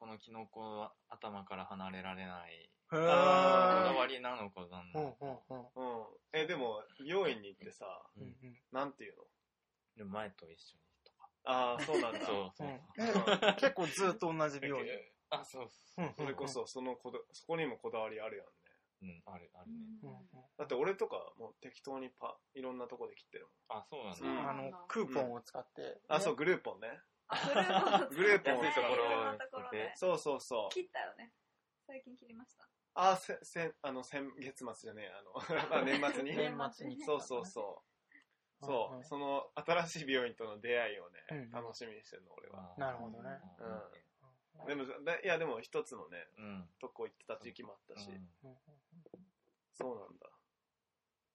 [0.00, 2.52] このキノコは頭から離れられない。
[2.54, 6.06] へこーだわりなのかなんうんのうんうんうん。
[6.32, 7.84] え、でも、美容院に行ってさ、
[8.16, 8.34] うんうん
[8.72, 9.24] なんていうの？
[9.96, 11.28] でも前と一緒にとか。
[11.44, 12.20] ああ、そうなんだ。
[12.20, 12.80] そうそう。
[13.60, 14.86] 結構ずっと同じ美容院？
[15.30, 18.52] あ、そううんそれこそ、そのこだ、そこにもこだわりあるやんね。
[19.02, 20.40] うん、ある、あるね。
[20.56, 23.78] だって俺とかもう適当にパ、いろんなとこで切ってるもん。
[23.78, 24.26] あ、そうなんだ。
[24.26, 26.00] うんあの、クーポンを使って。
[26.08, 26.88] あ、そう、グルーポンね。
[28.10, 30.18] グルーポンを使ってそう。
[30.18, 30.74] そうそう。
[30.74, 31.32] 切ったよね。
[31.86, 32.68] 最近切りました。
[32.94, 35.32] あ、せ、せ、あの、先月末じゃねえ、あの、
[35.80, 36.34] あ年末に。
[36.36, 37.04] 年末に。
[37.04, 37.90] そうそうそう。
[38.64, 42.74] そう、うんその新しい美容院との出会いをね、うん楽しみにしてるの、俺は。
[42.76, 43.40] なるほどね。
[43.58, 44.66] うん。
[44.66, 46.68] でも、だいや、でも一つのね、うん。
[46.78, 48.58] とこ行ってた時期もあったし、うんうん。
[49.72, 50.30] そうなんだ。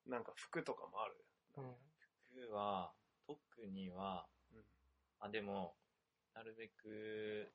[0.05, 1.25] なんか服とかもある？
[1.57, 1.75] うん。
[2.47, 2.93] 服は、
[3.25, 4.65] 特には、うん。
[5.19, 5.75] あ、でも、
[6.35, 7.49] なるべく、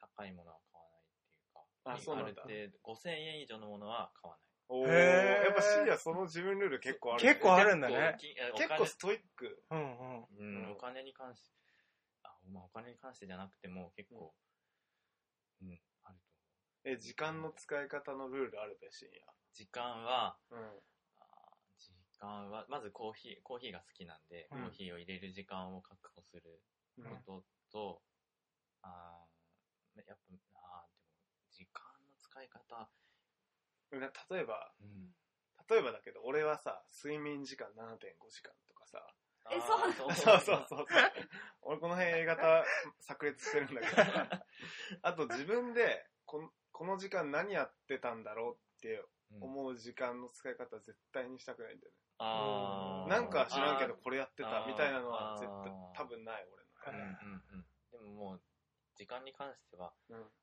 [0.00, 4.48] 高いものは買わないっていうか、あそうなんだある程度、5000円以上のものは買わない。
[4.70, 9.62] おーへーやっぱシリアその自分ルール結構ある、結構あるんだね結構き結構ストイック。
[9.70, 9.86] うんうん。
[9.86, 11.52] うんうんお金に関して、
[12.24, 14.34] あ、まあお金に関してじゃなくても結構、
[15.62, 16.32] うん、あると
[16.90, 16.94] 思う。
[16.94, 19.06] え、時間の使い方のルールあるべ、深
[19.54, 20.60] 時間は、夜。
[20.60, 20.80] うん。
[22.18, 24.62] 間は、まずコーヒー、コーヒーが好きなんで、うん。
[24.62, 26.60] コーヒーを入れる時間を確保する
[26.98, 28.02] ことと、
[28.82, 32.88] あーやっぱ、あーでも、時間の使い方、
[33.92, 35.14] な例えば、うん。
[35.68, 39.04] 例えばだけど、俺はさ、睡眠時間7.5時間とかさ、
[39.50, 40.40] えあーそうそう。
[40.40, 40.86] そうそう。
[41.62, 42.64] 俺この辺 A 型
[43.00, 44.44] 炸裂してるんだけどさ、
[45.02, 51.98] あと自分でこの、この時間何やってたんだろうってうん思う時間の使い方絶対にしたくないんだよね。
[52.18, 57.66] あーなんか知らんけどこれやってたみたいなのは絶対多分ない俺うんのうんうん。
[57.90, 58.40] でももう、
[58.96, 59.92] 時間に関しては。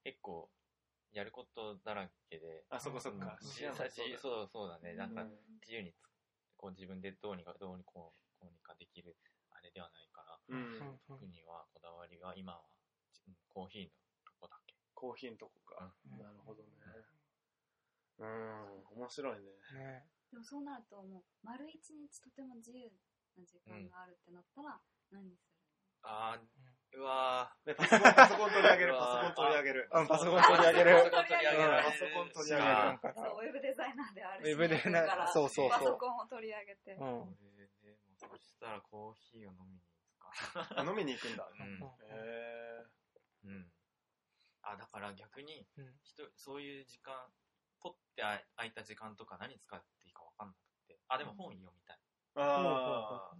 [0.03, 0.49] 結構、
[1.13, 3.37] やることだらけで、あ、そこそっか。
[3.41, 4.95] そうそうそうだね。
[4.95, 5.29] なんかうん、
[5.61, 5.95] 自由につ、
[6.57, 9.15] こう自分でどうにかどうにこう、こうにかできる、
[9.51, 10.99] あれではないから、うん。
[11.07, 12.59] 特にはこだわりは今は、
[13.27, 13.89] うんコーヒーの
[14.25, 14.75] とこだけ。
[14.93, 15.93] コーヒーのとこか。
[16.11, 16.69] うんなるほどね。
[18.19, 19.45] うん、面白いね。
[19.73, 22.91] ねでもそうなるともう丸一日とても自由
[23.37, 24.79] な時間があるってなったら
[25.11, 25.55] 何する
[26.03, 29.89] あー、うわで、パソコン、 パソコン取り上げる、パソコン取り上げる。
[29.91, 31.71] うんパソコン取り上げるパソコン取り上げる。
[31.71, 36.97] うんパソコン取り上げるなんかのそうウェブデザイナーであるウェブデザイナーからそうそうそうパソコンを取り上げて、うん。
[36.99, 37.37] こ
[37.83, 41.49] れでもそしたらコーヒーを飲みに行くかあ、飲みに行くんだ。
[41.57, 41.65] な。
[41.65, 41.83] うん。
[42.01, 42.85] へ
[43.45, 43.71] うん。
[44.61, 47.31] あ、だから逆に、うん人そういう時間、
[47.79, 50.04] ポッてあ空いた時間とか何使って
[50.37, 50.99] かんなくて。
[51.07, 51.97] あ、でも本読みたい。
[52.35, 52.41] ー。
[52.41, 53.37] ああ。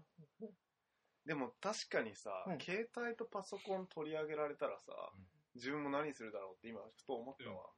[1.25, 5.25] でも確かにさ、うん携帯とパソコン取り上げられたらさ、うん
[5.55, 7.71] 自分も何するだろうって今ふと思ったわ。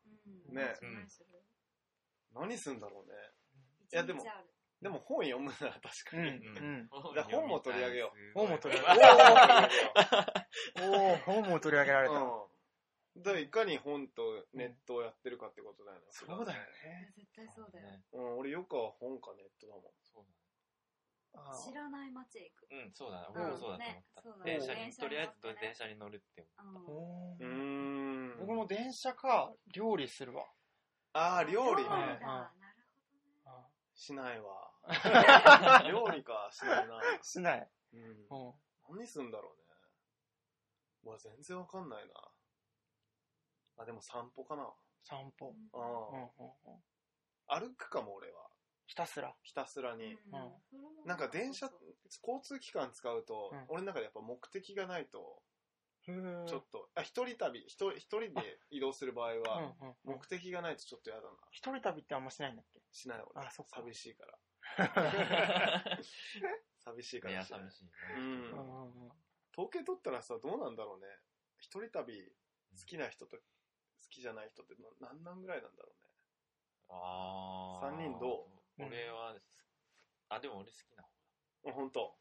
[0.50, 1.30] うんね何する
[2.34, 3.14] 何するんだろうね。
[3.88, 4.24] 一いやでも
[4.82, 6.24] でも本読むなら確かに。
[6.24, 9.70] うんうんじゃあ本も取り上げよう本も取り上おげー
[10.90, 12.16] おお本も取り上げられた。
[12.16, 12.47] うん。
[13.18, 16.06] だからいかに本とネットをやってるかってことだよね。
[16.12, 17.12] そうだよね。
[17.16, 18.04] 絶対そうだよ、ね。
[18.14, 19.84] うん、俺よくは本かネットだもん。
[20.04, 20.26] そう
[21.34, 22.84] あー知らない街へ行くだね。
[22.86, 23.28] うん、そうだね。
[23.30, 24.22] うん俺もそうだと思った。
[24.22, 28.38] ねそうだね電車に、電車にとりあえず電車に乗るって思うんおーうーん。
[28.40, 30.46] 僕も電車か料理するわ。
[31.14, 31.90] ああ、料理ね。
[31.90, 32.84] だなる
[33.46, 34.72] あしないわ。
[35.90, 37.00] 料理か、しないな。
[37.00, 37.70] ーしない。
[37.94, 38.28] うん。
[38.30, 38.54] うん。
[38.90, 39.68] 何すんだろうね。
[41.04, 42.14] うわ、全然わかんないな。
[43.78, 44.70] あ、でも散歩かな。
[45.04, 45.54] 散歩。
[45.74, 46.84] あうんあ、うんうん。
[47.70, 48.50] 歩くかも俺は。
[48.88, 49.36] ひたすら。
[49.44, 50.18] ひたすらに。
[51.06, 51.70] なんか電車
[52.24, 55.42] 交通機関使うと、うん俺の中でやっぱ目的がないと、
[56.06, 61.36] ちょっと、あ、一人旅、一人、一人で移動する場合うんは、うんうん目的がないとちょっと嫌だな。
[61.52, 62.80] 一人旅ってあんましないんだっけ？
[62.92, 63.46] しない俺。
[63.46, 64.40] あそっか寂しいから。
[66.80, 67.92] 寂しいかいや、らしない寂しいね。
[68.16, 69.12] うんうんうんうん
[69.58, 71.08] 統計取ったらさ、どうなんだろうね。
[71.58, 72.32] 一人旅、
[72.78, 73.44] 好きな人と好
[74.10, 76.10] きじゃない人ってな何なんぐらいなんだろうね。
[76.90, 77.90] あー。
[77.92, 78.48] 三人ど
[78.80, 78.84] う？
[78.84, 79.36] 俺は、
[80.30, 82.16] あ、でも俺好きな方あ、ほんと。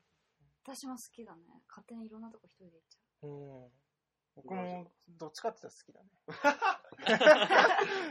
[0.64, 3.28] 私も好きだね勝手にいろんなとこ一人で行っちゃう
[3.70, 3.72] ん。
[4.34, 6.10] 僕もどっちかって言ったら好きだね。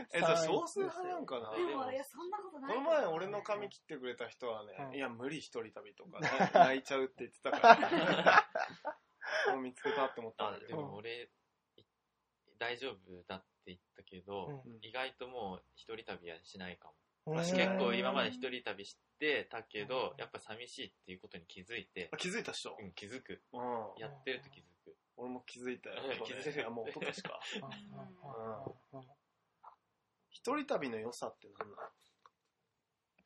[0.12, 1.50] え、じゃあ少数派なんかな？
[1.50, 10.68] うでもいやそんなことないこの前俺の髪切ってくれた人はね、うんいや、無理一人旅とかね、 泣いちゃうって言ってたから、 もう見つけたって思ったんあ、だけど。
[10.68, 11.30] でも俺、
[11.76, 11.84] い
[12.58, 14.78] 大丈夫だって言ったけど、うん。
[14.80, 16.88] 意外ともう一人旅はしないか
[17.26, 17.34] も。
[17.34, 17.42] うん。
[17.42, 22.08] 私結構今まで一人旅してたけど、やっぱ寂しいっていうことに気づいて。
[22.12, 22.84] あ、気づいたっしょう。
[22.84, 23.42] ん、気づく。
[23.52, 24.00] うん。
[24.00, 24.96] やってると気づく。
[25.16, 25.96] 俺も気づいたよ。
[26.02, 26.24] うん。
[26.24, 27.40] 気づいたいや、もう一昨年か。
[30.30, 31.82] 一人旅の良さって何なの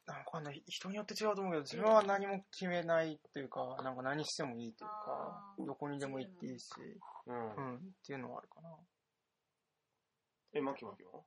[0.07, 6.66] なんかね、人によって違うと思うけど、自分は何も決めないっていうか、なんか何してもいいというかどこにでも行っていいし、
[7.26, 7.55] うん。
[7.55, 8.70] うん、っていうのはあるかな。
[10.53, 11.22] え、マキマキは？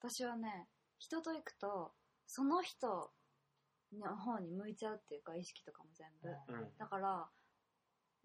[0.00, 1.92] 私はね人と行くと
[2.26, 3.10] その人
[3.92, 6.76] の方に向いちゃうっていうか意識とかも全部、うん。
[6.78, 7.28] だから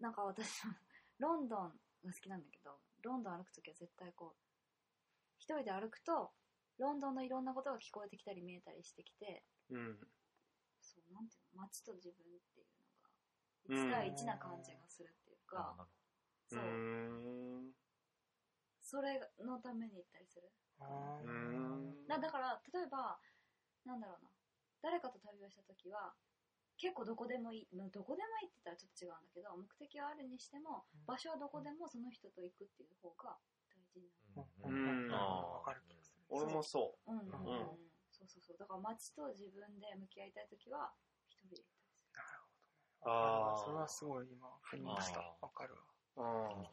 [0.00, 0.62] なんか私
[1.18, 4.40] ロンドンが好きなんだけどロンドン歩くときは絶対こう
[5.38, 6.32] 一人で歩くと
[6.78, 9.98] ロンドンのいろんなことが聞こえてきたり見えたりしてきてうん。
[10.80, 12.66] そうなんていうの街と自分っていう
[13.70, 15.88] のが1対1な感じがするっていうか、
[16.46, 17.72] そう、ん。
[18.94, 20.46] それのために行ったりする。
[22.06, 23.18] だだから例えば
[23.82, 24.30] なんだろうな
[24.86, 26.14] 誰かと旅をした時は
[26.78, 33.38] 結構どこでもいい、まあどこでもいいって言ったらちょっと違うんだけど、目的はあるにしても、場所はどこでもその人と行くっていう方が
[33.70, 34.50] 大事になる。
[34.58, 36.26] うんわかる気がする。
[36.28, 37.30] 俺もそうんうん
[38.10, 38.58] そうそうそう。
[38.58, 40.90] だから街と自分で向き合いたいときは、
[41.30, 43.14] 一人で行ったりすなるう。
[43.14, 43.64] あほど。
[43.64, 45.22] それはすごい今、腑に落ちた。
[45.22, 45.78] あわかる
[46.18, 46.20] あ。
[46.20, 46.66] うん。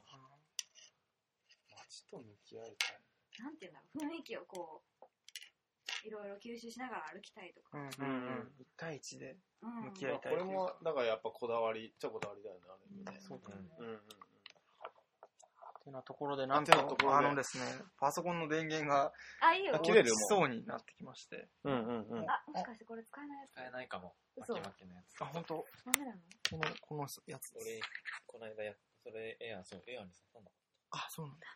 [1.91, 2.95] 街と向き合いたい。
[2.95, 3.43] る。
[3.43, 7.75] なんていうんだろう、雰囲気をこう、いろいろ吸収しながら歩きたいとか。
[7.75, 8.51] うんうんうん。
[8.59, 13.19] 一対一でうん向き合いたいこれも、だからやっぱこだわり、っちゃこだわりだよね、ある意味ね。
[13.19, 13.67] そうだね。
[13.79, 13.99] うんうん
[15.81, 16.71] ってなところで、なんと
[17.11, 17.65] あのですね、
[17.99, 19.11] パソコンの電源が
[19.41, 19.81] あ、いいよ。
[19.81, 21.49] 切れる落ちそうになってきまして。
[21.63, 21.73] うん。
[21.73, 22.29] うんうんうん。
[22.29, 23.51] あ、もしかしてこれ使えないやつ？
[23.53, 24.13] 使えないかも。
[24.37, 25.19] 巻嘘き巻きのやつ。
[25.23, 26.21] あ、本当ダメなの？
[26.51, 27.55] この、このやつです。
[27.57, 27.79] 俺、
[28.27, 30.51] この間やっそれ、エア、そう、エアに刺さんだ。
[30.91, 31.47] あ、そうなんだ。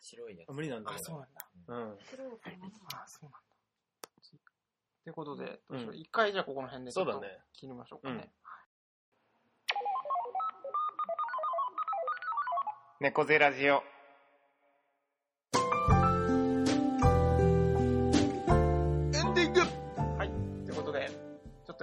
[0.00, 0.50] 白いやつ。
[0.50, 1.00] あ無理なんだあ、ね。
[1.00, 1.48] そうなんだ。
[1.68, 1.98] うん。
[2.04, 2.80] それを買います。
[2.94, 3.48] あ、そうなんだ。
[5.04, 8.30] ということで、うんどうしよう一回じゃあここの辺でちょっとそうだね切りましょうかね。
[13.00, 13.82] 猫背ラジオ。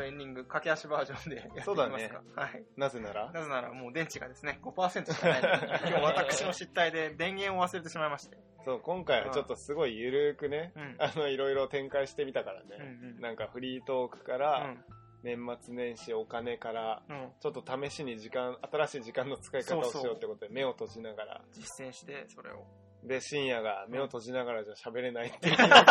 [0.04, 2.22] エンディング、駆け足バージョンでやっていきそうだねますか。
[2.36, 2.64] はい。
[2.78, 3.32] なぜなら？
[3.32, 8.38] なぜならもう電池がですね、5%しかないので、 今日私の失態で電源を忘れてしまいまして。
[8.66, 10.96] そう、今回はちょっとすごいゆるくね、うん。
[11.00, 12.78] あの、いろいろ展開してみたからうんね。
[12.80, 12.82] う
[13.20, 13.22] ん。
[13.22, 14.76] なんかフリートークから、
[15.24, 17.22] 年末年始お金から、うん。
[17.22, 17.32] うん。
[17.40, 22.66] ちょっと試しに時間、新しい時間の使い方をしようってことで目を閉じながら、実践して、それを。
[23.06, 25.86] で、深夜が目を閉じながらじゃ喋れないっていう気持ちを得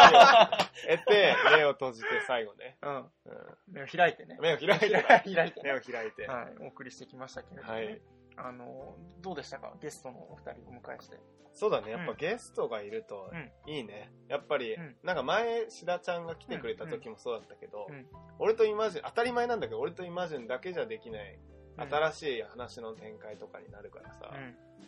[1.06, 2.96] て、目を閉じて最後ね、うん。
[2.96, 3.04] うん
[3.68, 4.36] 目を開いてね。
[4.40, 4.90] 目を開いて、
[5.34, 5.62] 開いて。
[5.62, 6.54] 目を開いて、はい。
[6.60, 8.00] お送りしてきましたけれども、はいね。
[8.36, 9.72] あの、どうでしたか？
[9.80, 11.18] ゲストのお二人お迎えして。
[11.52, 14.10] そうだね、やっうんぱゲストがいるとうんいいね。
[14.28, 18.06] やっぱりうん、なんか前、志田ちゃんが来てくれた時もそうだったけどうん、
[18.40, 24.30] 俺とイマジン、当たり前なんだけど、俺とイマジンだけじゃできない、うん新しい話の展開とかになるからさ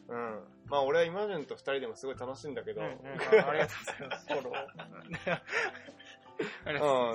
[0.09, 0.17] う、ん。
[0.17, 0.41] うん。
[0.67, 4.27] まあ俺はイマジンと二人でもすごい楽しいんだけど、うんうんあありがとうございます。
[4.27, 4.57] フォロー。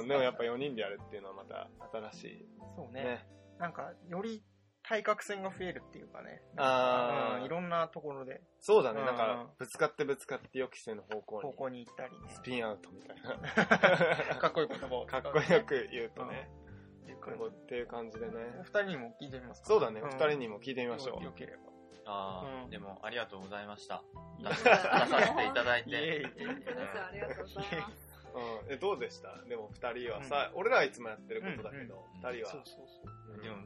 [0.01, 1.69] うん、でもやっぱ4人でやるっていうのはまた
[2.11, 2.45] 新しい。
[2.76, 3.03] そうね。
[3.03, 3.28] ね。
[3.59, 4.43] なんか、より
[4.84, 6.41] 対角線が増えるっていうかね。
[6.57, 9.01] あーうんいろんなところでそうだね。
[9.01, 12.17] うんだから、ぶつかってぶつかって予期せぬ方向に、方向に行ったりね。
[12.30, 14.36] スピンアウトみたいな。
[14.38, 15.05] かっこいい言葉を。
[15.05, 16.49] かっこよく言うとね、
[17.02, 18.36] っていう感こうっていう感じでじ。
[18.36, 18.45] おね。
[18.64, 19.68] 二人にも聞いてみますか？
[19.68, 21.24] そうだね、ん二人にも聞いてみましょう。
[21.24, 21.64] よければ。
[22.06, 24.04] あうんあ、でも、ありがとうございました。
[24.39, 25.95] い出させていただいて。
[25.95, 28.12] ありがとうございます。
[28.66, 29.36] うん、えどうでした？
[29.47, 32.52] でも二人はさ、俺らはいつもやってることだけど、うん二人は？
[32.52, 33.34] そうそうそう。
[33.36, 33.58] うんでも、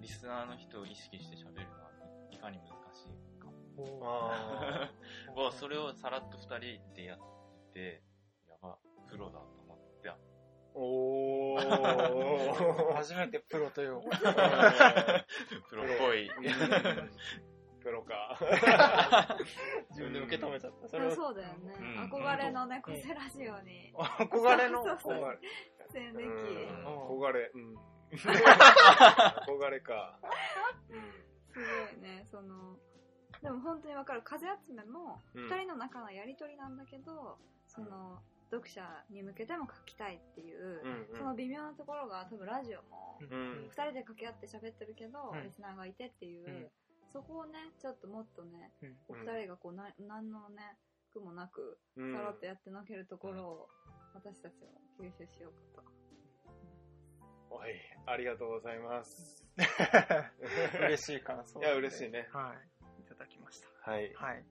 [0.00, 1.90] リスナーの人を意識して喋るのは
[2.30, 4.00] いかに難しいかも。
[4.02, 4.90] あ
[5.34, 7.18] も うそれをさらっと二人でやっ
[7.72, 8.02] て、
[8.48, 8.76] やば、
[9.08, 10.08] プロだと思って。
[10.08, 10.14] ー
[10.78, 12.94] おー。
[12.94, 14.02] 初めてプロという。
[15.70, 16.30] プロっぽい。
[17.82, 18.36] プロか。
[19.90, 20.88] 自分で受け止めちゃった。
[20.88, 21.74] それをそうだよね。
[21.78, 24.84] うん憧れの猫背ラジオに憧れの？
[24.84, 25.38] 憧れ
[25.92, 27.74] 出憧れ、うん。
[28.12, 30.18] 憧れか。
[31.52, 32.76] すごいね、その、
[33.40, 34.22] でも本当にわかる。
[34.22, 40.82] 風集めも、うん二人の中のやりとりなんだけど、その、読者に向けても書きたいっていう、
[41.12, 43.38] うんその微妙なところが多分ラジオも、うん。
[43.38, 46.66] うん二人で掛け合って喋ってるけど、うんリスナーがいてっていう、うん
[47.12, 50.76] そこをね、ちょっともっとね、うんお二人がこう、な、なんのね、
[51.12, 53.68] 苦もなく、うんさらっとやってのけるところを、
[54.14, 55.96] 私たちも吸収しようかと。
[57.50, 57.72] おい、
[58.06, 59.44] ありがとうございます。
[60.80, 61.60] 嬉しい感想。
[61.60, 62.54] いや嬉しいねは
[62.98, 63.02] い。
[63.02, 63.90] いただきました。
[63.90, 64.12] はい。
[64.14, 64.44] はい。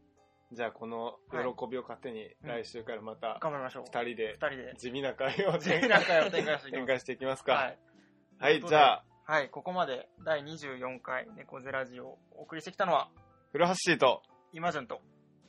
[0.51, 3.83] じゃあこの喜びを糧に、うん来週からまた頑張りましょう。
[3.85, 4.75] 二人で二人で。
[4.77, 6.71] 地味な会を地味な会を展開していきます。
[6.71, 7.53] 展開していきますか。
[7.53, 7.73] は
[8.39, 8.59] はい。
[8.59, 8.63] い。
[8.63, 13.09] じゃあ、はい、ここまで第24回猫背ラジオをお送りしてきたのは、
[13.51, 14.21] 古橋シーと
[14.53, 15.01] 今順と、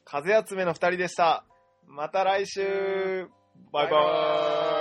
[0.05, 1.45] 風集めの二人でした。
[1.87, 3.29] また来週
[3.73, 4.76] バイバーイ